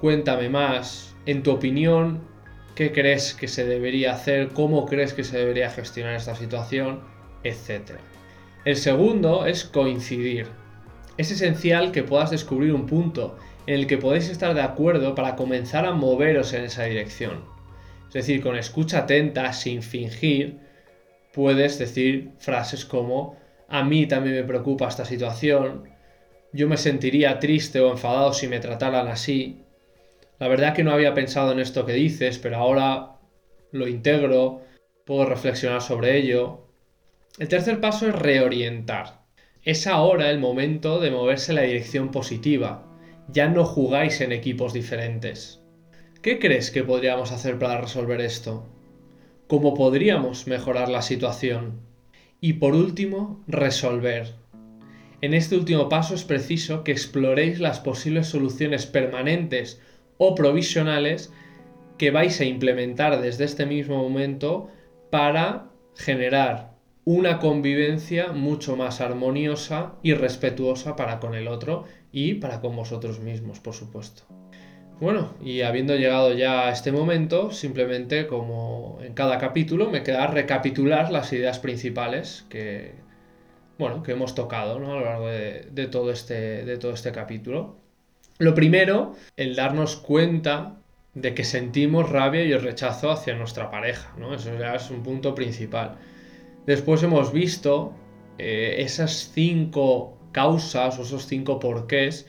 Cuéntame 0.00 0.48
más. 0.48 1.14
En 1.26 1.44
tu 1.44 1.52
opinión, 1.52 2.20
¿qué 2.74 2.92
crees 2.92 3.34
que 3.34 3.48
se 3.48 3.64
debería 3.64 4.12
hacer? 4.12 4.48
¿Cómo 4.48 4.86
crees 4.86 5.12
que 5.12 5.24
se 5.24 5.38
debería 5.38 5.70
gestionar 5.70 6.14
esta 6.14 6.34
situación? 6.34 7.00
Etcétera. 7.44 8.00
El 8.64 8.76
segundo 8.76 9.46
es 9.46 9.64
coincidir 9.64 10.46
es 11.18 11.30
esencial 11.30 11.92
que 11.92 12.02
puedas 12.02 12.30
descubrir 12.30 12.72
un 12.72 12.86
punto 12.86 13.36
en 13.66 13.74
el 13.74 13.86
que 13.86 13.98
podéis 13.98 14.28
estar 14.28 14.54
de 14.54 14.62
acuerdo 14.62 15.14
para 15.14 15.36
comenzar 15.36 15.84
a 15.84 15.92
moveros 15.92 16.52
en 16.54 16.64
esa 16.64 16.84
dirección. 16.84 17.44
Es 18.08 18.14
decir, 18.14 18.42
con 18.42 18.56
escucha 18.56 19.00
atenta, 19.00 19.52
sin 19.52 19.82
fingir, 19.82 20.58
puedes 21.32 21.78
decir 21.78 22.30
frases 22.38 22.84
como 22.84 23.36
a 23.68 23.84
mí 23.84 24.06
también 24.06 24.36
me 24.36 24.44
preocupa 24.44 24.88
esta 24.88 25.04
situación, 25.04 25.84
yo 26.52 26.68
me 26.68 26.76
sentiría 26.76 27.38
triste 27.38 27.80
o 27.80 27.90
enfadado 27.90 28.34
si 28.34 28.48
me 28.48 28.60
trataran 28.60 29.08
así, 29.08 29.61
la 30.38 30.48
verdad 30.48 30.74
que 30.74 30.84
no 30.84 30.92
había 30.92 31.14
pensado 31.14 31.52
en 31.52 31.60
esto 31.60 31.86
que 31.86 31.92
dices, 31.92 32.38
pero 32.38 32.56
ahora 32.56 33.16
lo 33.70 33.88
integro, 33.88 34.62
puedo 35.04 35.24
reflexionar 35.24 35.82
sobre 35.82 36.18
ello. 36.18 36.66
El 37.38 37.48
tercer 37.48 37.80
paso 37.80 38.08
es 38.08 38.14
reorientar. 38.14 39.22
Es 39.64 39.86
ahora 39.86 40.30
el 40.30 40.38
momento 40.38 41.00
de 41.00 41.10
moverse 41.10 41.52
en 41.52 41.56
la 41.56 41.62
dirección 41.62 42.10
positiva. 42.10 42.84
Ya 43.28 43.48
no 43.48 43.64
jugáis 43.64 44.20
en 44.20 44.32
equipos 44.32 44.72
diferentes. 44.72 45.62
¿Qué 46.20 46.38
crees 46.38 46.70
que 46.70 46.84
podríamos 46.84 47.32
hacer 47.32 47.58
para 47.58 47.80
resolver 47.80 48.20
esto? 48.20 48.66
¿Cómo 49.46 49.74
podríamos 49.74 50.46
mejorar 50.46 50.88
la 50.88 51.02
situación? 51.02 51.80
Y 52.40 52.54
por 52.54 52.74
último, 52.74 53.42
resolver. 53.46 54.34
En 55.20 55.34
este 55.34 55.56
último 55.56 55.88
paso 55.88 56.14
es 56.14 56.24
preciso 56.24 56.82
que 56.82 56.90
exploréis 56.90 57.60
las 57.60 57.78
posibles 57.78 58.26
soluciones 58.26 58.86
permanentes 58.86 59.80
o 60.24 60.36
provisionales 60.36 61.32
que 61.98 62.12
vais 62.12 62.40
a 62.40 62.44
implementar 62.44 63.20
desde 63.20 63.44
este 63.44 63.66
mismo 63.66 63.96
momento 63.96 64.68
para 65.10 65.70
generar 65.96 66.74
una 67.04 67.40
convivencia 67.40 68.30
mucho 68.30 68.76
más 68.76 69.00
armoniosa 69.00 69.94
y 70.00 70.14
respetuosa 70.14 70.94
para 70.94 71.18
con 71.18 71.34
el 71.34 71.48
otro 71.48 71.86
y 72.12 72.34
para 72.34 72.60
con 72.60 72.76
vosotros 72.76 73.18
mismos, 73.18 73.58
por 73.58 73.74
supuesto. 73.74 74.22
Bueno, 75.00 75.34
y 75.42 75.62
habiendo 75.62 75.96
llegado 75.96 76.32
ya 76.32 76.68
a 76.68 76.70
este 76.70 76.92
momento, 76.92 77.50
simplemente 77.50 78.28
como 78.28 79.00
en 79.02 79.14
cada 79.14 79.38
capítulo 79.38 79.90
me 79.90 80.04
queda 80.04 80.28
recapitular 80.28 81.10
las 81.10 81.32
ideas 81.32 81.58
principales 81.58 82.46
que, 82.48 82.92
bueno, 83.76 84.04
que 84.04 84.12
hemos 84.12 84.36
tocado 84.36 84.76
a 84.76 84.78
lo 84.78 85.00
largo 85.00 85.26
de, 85.26 85.88
todo 85.90 86.12
este, 86.12 86.64
de 86.64 86.78
todo 86.78 86.92
este 86.92 87.10
capítulo. 87.10 87.81
Lo 88.42 88.56
primero, 88.56 89.14
el 89.36 89.54
darnos 89.54 89.94
cuenta 89.94 90.74
de 91.14 91.32
que 91.32 91.44
sentimos 91.44 92.10
rabia 92.10 92.42
y 92.42 92.52
rechazo 92.56 93.12
hacia 93.12 93.36
nuestra 93.36 93.70
pareja, 93.70 94.12
¿no? 94.18 94.34
Eso 94.34 94.58
ya 94.58 94.74
es 94.74 94.90
un 94.90 95.04
punto 95.04 95.32
principal. 95.32 95.98
Después 96.66 97.04
hemos 97.04 97.32
visto 97.32 97.94
eh, 98.38 98.74
esas 98.78 99.30
cinco 99.32 100.18
causas 100.32 100.98
o 100.98 101.02
esos 101.02 101.28
cinco 101.28 101.60
porqués 101.60 102.26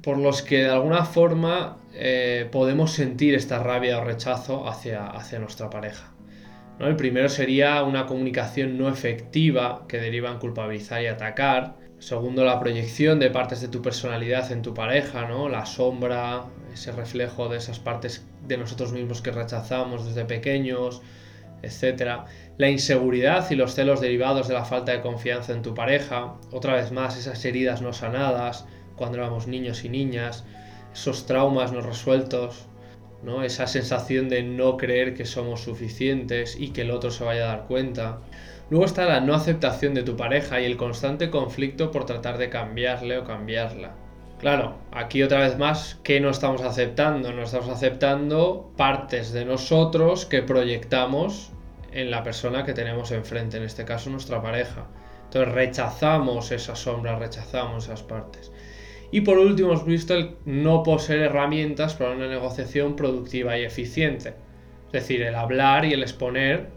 por 0.00 0.16
los 0.16 0.42
que 0.42 0.58
de 0.58 0.70
alguna 0.70 1.04
forma 1.04 1.78
eh, 1.92 2.48
podemos 2.52 2.92
sentir 2.92 3.34
esta 3.34 3.58
rabia 3.58 3.98
o 3.98 4.04
rechazo 4.04 4.68
hacia, 4.68 5.08
hacia 5.08 5.40
nuestra 5.40 5.68
pareja. 5.70 6.14
El 6.78 6.94
primero 6.94 7.28
sería 7.28 7.82
una 7.82 8.06
comunicación 8.06 8.78
no 8.78 8.88
efectiva 8.88 9.86
que 9.88 9.98
deriva 9.98 10.30
en 10.30 10.38
culpabilizar 10.38 11.02
y 11.02 11.08
atacar. 11.08 11.81
Segundo, 12.02 12.44
la 12.44 12.58
proyección 12.58 13.20
de 13.20 13.30
partes 13.30 13.60
de 13.60 13.68
tu 13.68 13.80
personalidad 13.80 14.50
en 14.50 14.60
tu 14.60 14.74
pareja, 14.74 15.28
¿no? 15.28 15.48
La 15.48 15.64
sombra, 15.64 16.46
ese 16.74 16.90
reflejo 16.90 17.48
de 17.48 17.58
esas 17.58 17.78
partes 17.78 18.26
de 18.44 18.58
nosotros 18.58 18.92
mismos 18.92 19.22
que 19.22 19.30
rechazamos 19.30 20.04
desde 20.04 20.24
pequeños, 20.24 21.00
etc. 21.62 22.22
La 22.58 22.68
inseguridad 22.68 23.48
y 23.52 23.54
los 23.54 23.76
celos 23.76 24.00
derivados 24.00 24.48
de 24.48 24.54
la 24.54 24.64
falta 24.64 24.90
de 24.90 25.00
confianza 25.00 25.52
en 25.52 25.62
tu 25.62 25.74
pareja, 25.74 26.34
otra 26.50 26.74
vez 26.74 26.90
más 26.90 27.16
esas 27.16 27.44
heridas 27.44 27.82
no 27.82 27.92
sanadas 27.92 28.66
cuando 28.96 29.18
éramos 29.18 29.46
niños 29.46 29.84
y 29.84 29.88
niñas, 29.88 30.44
esos 30.92 31.24
traumas 31.26 31.70
no 31.70 31.82
resueltos, 31.82 32.66
¿no? 33.22 33.44
esa 33.44 33.68
sensación 33.68 34.28
de 34.28 34.42
no 34.42 34.76
creer 34.76 35.14
que 35.14 35.24
somos 35.24 35.60
suficientes 35.60 36.56
y 36.58 36.70
que 36.70 36.80
el 36.80 36.90
otro 36.90 37.12
se 37.12 37.22
vaya 37.22 37.44
a 37.44 37.56
dar 37.56 37.66
cuenta. 37.68 38.18
Luego 38.72 38.86
está 38.86 39.04
la 39.04 39.20
no 39.20 39.34
aceptación 39.34 39.92
de 39.92 40.02
tu 40.02 40.16
pareja 40.16 40.58
y 40.58 40.64
el 40.64 40.78
constante 40.78 41.28
conflicto 41.28 41.90
por 41.90 42.06
tratar 42.06 42.38
de 42.38 42.48
cambiarle 42.48 43.18
o 43.18 43.24
cambiarla. 43.24 43.92
Claro, 44.38 44.78
aquí 44.90 45.22
otra 45.22 45.40
vez 45.40 45.58
más, 45.58 46.00
¿qué 46.02 46.20
no 46.20 46.30
estamos 46.30 46.62
aceptando? 46.62 47.34
No 47.34 47.42
estamos 47.42 47.68
aceptando 47.68 48.72
partes 48.78 49.30
de 49.34 49.44
nosotros 49.44 50.24
que 50.24 50.40
proyectamos 50.40 51.52
en 51.92 52.10
la 52.10 52.22
persona 52.22 52.64
que 52.64 52.72
tenemos 52.72 53.12
enfrente, 53.12 53.58
en 53.58 53.64
este 53.64 53.84
caso 53.84 54.08
nuestra 54.08 54.40
pareja. 54.40 54.86
Entonces 55.24 55.52
rechazamos 55.52 56.50
esas 56.50 56.78
sombras, 56.78 57.18
rechazamos 57.18 57.84
esas 57.84 58.02
partes. 58.02 58.52
Y 59.10 59.20
por 59.20 59.36
último 59.36 59.72
hemos 59.72 59.84
visto 59.84 60.14
el 60.14 60.36
no 60.46 60.82
poseer 60.82 61.20
herramientas 61.20 61.92
para 61.92 62.12
una 62.12 62.26
negociación 62.26 62.96
productiva 62.96 63.58
y 63.58 63.64
eficiente. 63.64 64.32
Es 64.86 64.92
decir, 64.92 65.20
el 65.20 65.34
hablar 65.34 65.84
y 65.84 65.92
el 65.92 66.00
exponer 66.00 66.70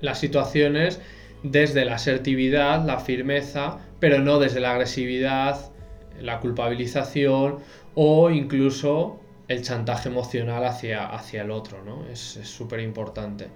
las 0.00 0.20
situaciones 0.20 1.00
desde 1.42 1.84
la 1.84 1.96
asertividad, 1.96 2.84
la 2.84 2.98
firmeza, 2.98 3.78
pero 4.00 4.18
no 4.18 4.38
desde 4.38 4.60
la 4.60 4.72
agresividad, 4.72 5.72
la 6.20 6.40
culpabilización 6.40 7.58
o 7.94 8.30
incluso 8.30 9.20
el 9.48 9.62
chantaje 9.62 10.08
emocional 10.08 10.64
hacia, 10.64 11.06
hacia 11.06 11.42
el 11.42 11.50
otro, 11.50 11.84
¿no? 11.84 12.06
Es 12.10 12.20
súper 12.44 12.80
importante. 12.80 13.48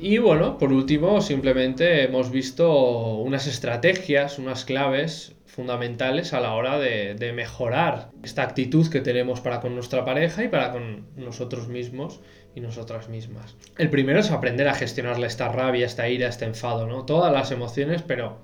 Y 0.00 0.18
bueno, 0.18 0.58
por 0.58 0.72
último, 0.72 1.20
simplemente 1.20 2.02
hemos 2.02 2.30
visto 2.30 3.14
unas 3.16 3.46
estrategias, 3.46 4.38
unas 4.38 4.64
claves 4.64 5.34
fundamentales 5.46 6.32
a 6.32 6.40
la 6.40 6.54
hora 6.54 6.78
de, 6.78 7.14
de, 7.14 7.32
mejorar 7.32 8.10
esta 8.22 8.42
actitud 8.42 8.90
que 8.90 9.00
tenemos 9.00 9.40
para 9.40 9.60
con 9.60 9.74
nuestra 9.74 10.04
pareja 10.04 10.44
y 10.44 10.48
para 10.48 10.72
con 10.72 11.06
nosotros 11.16 11.68
mismos 11.68 12.20
y 12.56 12.60
nosotras 12.60 13.08
mismas. 13.10 13.54
El 13.76 13.90
primero 13.90 14.18
es 14.18 14.30
aprender 14.32 14.66
a 14.66 14.74
gestionar 14.74 15.22
esta 15.22 15.52
rabia, 15.52 15.86
esta 15.86 16.08
ira, 16.08 16.26
este 16.26 16.46
enfado, 16.46 16.86
¿no? 16.86 17.04
Todas 17.04 17.30
las 17.30 17.52
emociones, 17.52 18.02
pero 18.02 18.38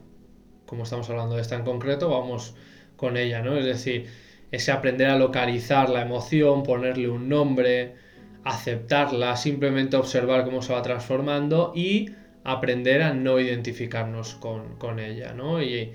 como 0.66 0.84
estamos 0.84 1.08
hablando 1.10 1.34
de 1.34 1.42
esta 1.42 1.56
en 1.56 1.64
concreto, 1.64 2.10
vamos 2.10 2.54
con 2.96 3.16
ella, 3.16 3.42
¿no? 3.42 3.56
Es 3.56 3.64
decir, 3.64 4.06
ese 4.50 4.70
aprender 4.70 5.08
a 5.08 5.16
localizar 5.16 5.88
la 5.88 6.02
emoción, 6.02 6.62
ponerle 6.62 7.08
un 7.08 7.30
nombre, 7.30 7.94
aceptarla, 8.44 9.34
simplemente 9.36 9.96
observar 9.96 10.44
cómo 10.44 10.60
se 10.60 10.74
va 10.74 10.82
transformando 10.82 11.72
y 11.74 12.10
aprender 12.44 13.02
a 13.02 13.14
no 13.14 13.40
identificarnos 13.40 14.34
con, 14.34 14.98
ella, 14.98 15.32
¿no? 15.32 15.62
Y 15.62 15.92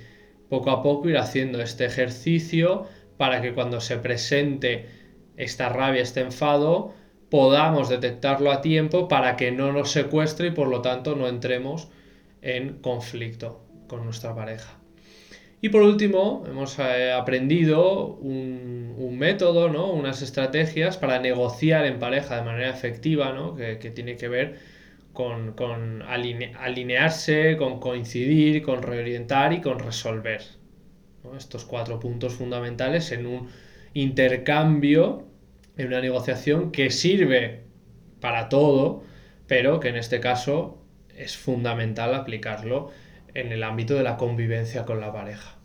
poco 0.50 0.72
a 0.72 0.82
poco 0.82 1.08
ir 1.08 1.18
haciendo 1.18 1.62
este 1.62 1.86
ejercicio 1.86 2.88
para 3.18 3.42
que 3.44 3.54
cuando 3.54 3.80
se 3.80 3.98
presente 3.98 4.88
esta 5.36 5.70
rabia, 5.70 6.02
este 6.02 6.22
enfado, 6.22 6.94
podamos 7.30 7.90
detectarlo 7.90 8.52
a 8.52 8.62
tiempo 8.62 9.08
para 9.08 9.36
que 9.36 9.52
no 9.52 9.72
nos 9.72 9.92
secuestre 9.92 10.48
y 10.48 10.52
por 10.52 10.68
lo 10.68 10.82
tanto 10.82 11.16
no 11.16 11.28
entremos 11.28 11.90
en 12.42 12.80
conflicto 12.80 13.62
con 13.88 14.06
nuestra 14.06 14.36
pareja. 14.36 14.78
Y 15.60 15.70
por 15.70 15.82
último, 15.82 16.44
hemos 16.48 16.78
eh, 16.78 17.12
aprendido 17.12 18.06
un, 18.06 18.86
método, 19.18 19.68
¿no? 19.70 19.92
unas 19.92 20.22
estrategias 20.22 20.98
para 20.98 21.20
negociar 21.20 21.88
en 21.88 21.98
pareja 21.98 22.36
de 22.36 22.44
manera 22.44 22.70
efectiva, 22.70 23.34
¿no? 23.34 23.56
que, 23.56 23.76
tiene 23.96 24.16
que 24.16 24.28
ver 24.28 24.60
con, 25.12 25.54
con 25.54 26.04
alinearse, 26.04 27.58
con 27.58 27.80
coincidir, 27.80 28.62
con 28.62 28.84
reorientar 28.84 29.54
y 29.54 29.62
con 29.62 29.80
resolver. 29.80 30.42
estos 31.36 31.66
cuatro 31.66 32.00
puntos 32.00 32.36
fundamentales 32.36 33.12
en 33.12 33.26
un 33.26 33.50
intercambio, 33.96 35.26
en 35.78 35.88
una 35.88 36.02
negociación 36.02 36.72
que 36.72 36.90
sirve 36.90 37.64
para 38.20 38.50
todo, 38.50 39.04
pero 39.48 39.80
que 39.80 39.90
en 39.90 39.96
este 39.96 40.20
caso 40.20 40.84
es 41.16 41.38
fundamental 41.38 42.14
aplicarlo 42.14 42.92
en 43.34 43.52
el 43.52 43.64
ámbito 43.64 43.96
de 43.96 44.04
la 44.04 44.18
convivencia 44.18 44.86
con 44.86 45.00
la 45.00 45.12
pareja. 45.12 45.58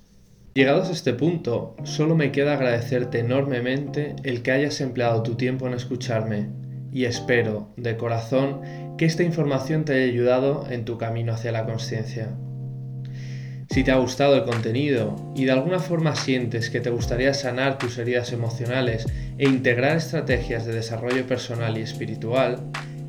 Llegados 0.54 0.90
a 0.90 0.92
este 0.92 1.14
punto, 1.14 1.76
solo 1.84 2.14
me 2.14 2.30
queda 2.30 2.54
agradecerte 2.54 3.20
enormemente 3.20 4.16
el 4.22 4.42
que 4.42 4.52
hayas 4.52 4.80
empleado 4.82 5.22
tu 5.22 5.34
tiempo 5.36 5.66
en 5.66 5.74
escucharme 5.74 6.50
y 6.92 7.06
espero, 7.06 7.70
de 7.78 7.96
corazón, 7.96 8.60
que 8.98 9.06
esta 9.06 9.22
información 9.22 9.86
te 9.86 9.94
haya 9.94 10.04
ayudado 10.04 10.66
en 10.70 10.84
tu 10.84 10.98
camino 10.98 11.32
hacia 11.32 11.52
la 11.52 11.64
conciencia. 11.64 12.36
Si 13.70 13.84
te 13.84 13.90
ha 13.90 13.96
gustado 13.96 14.36
el 14.36 14.44
contenido 14.44 15.16
y 15.34 15.44
de 15.44 15.52
alguna 15.52 15.78
forma 15.78 16.16
sientes 16.16 16.70
que 16.70 16.80
te 16.80 16.90
gustaría 16.90 17.32
sanar 17.32 17.78
tus 17.78 17.98
heridas 17.98 18.32
emocionales 18.32 19.06
e 19.38 19.48
integrar 19.48 19.96
estrategias 19.96 20.66
de 20.66 20.74
desarrollo 20.74 21.26
personal 21.26 21.78
y 21.78 21.82
espiritual, 21.82 22.58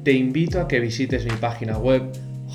te 0.04 0.14
invito 0.14 0.60
a 0.60 0.68
que 0.68 0.80
visites 0.80 1.26
mi 1.26 1.38
página 1.38 1.78
web 1.78 2.04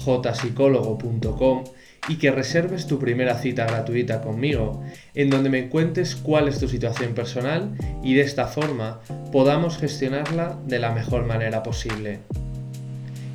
jpsicólogo.com 0.05 1.65
y 2.09 2.17
que 2.17 2.31
reserves 2.31 2.87
tu 2.87 2.99
primera 2.99 3.39
cita 3.39 3.67
gratuita 3.67 4.23
conmigo, 4.23 4.83
en 5.15 5.29
donde 5.29 5.51
me 5.51 5.69
cuentes 5.69 6.17
cuál 6.17 6.49
es 6.49 6.59
tu 6.59 6.69
situación 6.69 7.15
personal 7.15 7.77
y 8.03 8.15
de 8.15 8.23
esta 8.23 8.47
forma 8.47 9.01
podamos 9.33 9.77
gestionarla 9.77 10.59
de 10.67 10.79
la 10.79 10.93
mejor 10.93 11.27
manera 11.27 11.63
posible. 11.63 12.21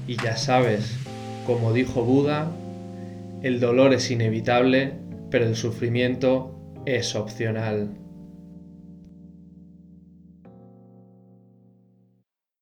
Y 0.08 0.18
ya 0.18 0.38
sabes, 0.38 0.96
como 1.46 1.74
dijo 1.74 2.04
Buda, 2.04 2.52
el 3.44 3.60
dolor 3.60 3.94
es 3.94 4.10
inevitable, 4.10 4.94
pero 5.30 5.46
el 5.46 5.56
sufrimiento 5.56 6.56
es 6.86 7.14
opcional. 7.16 8.03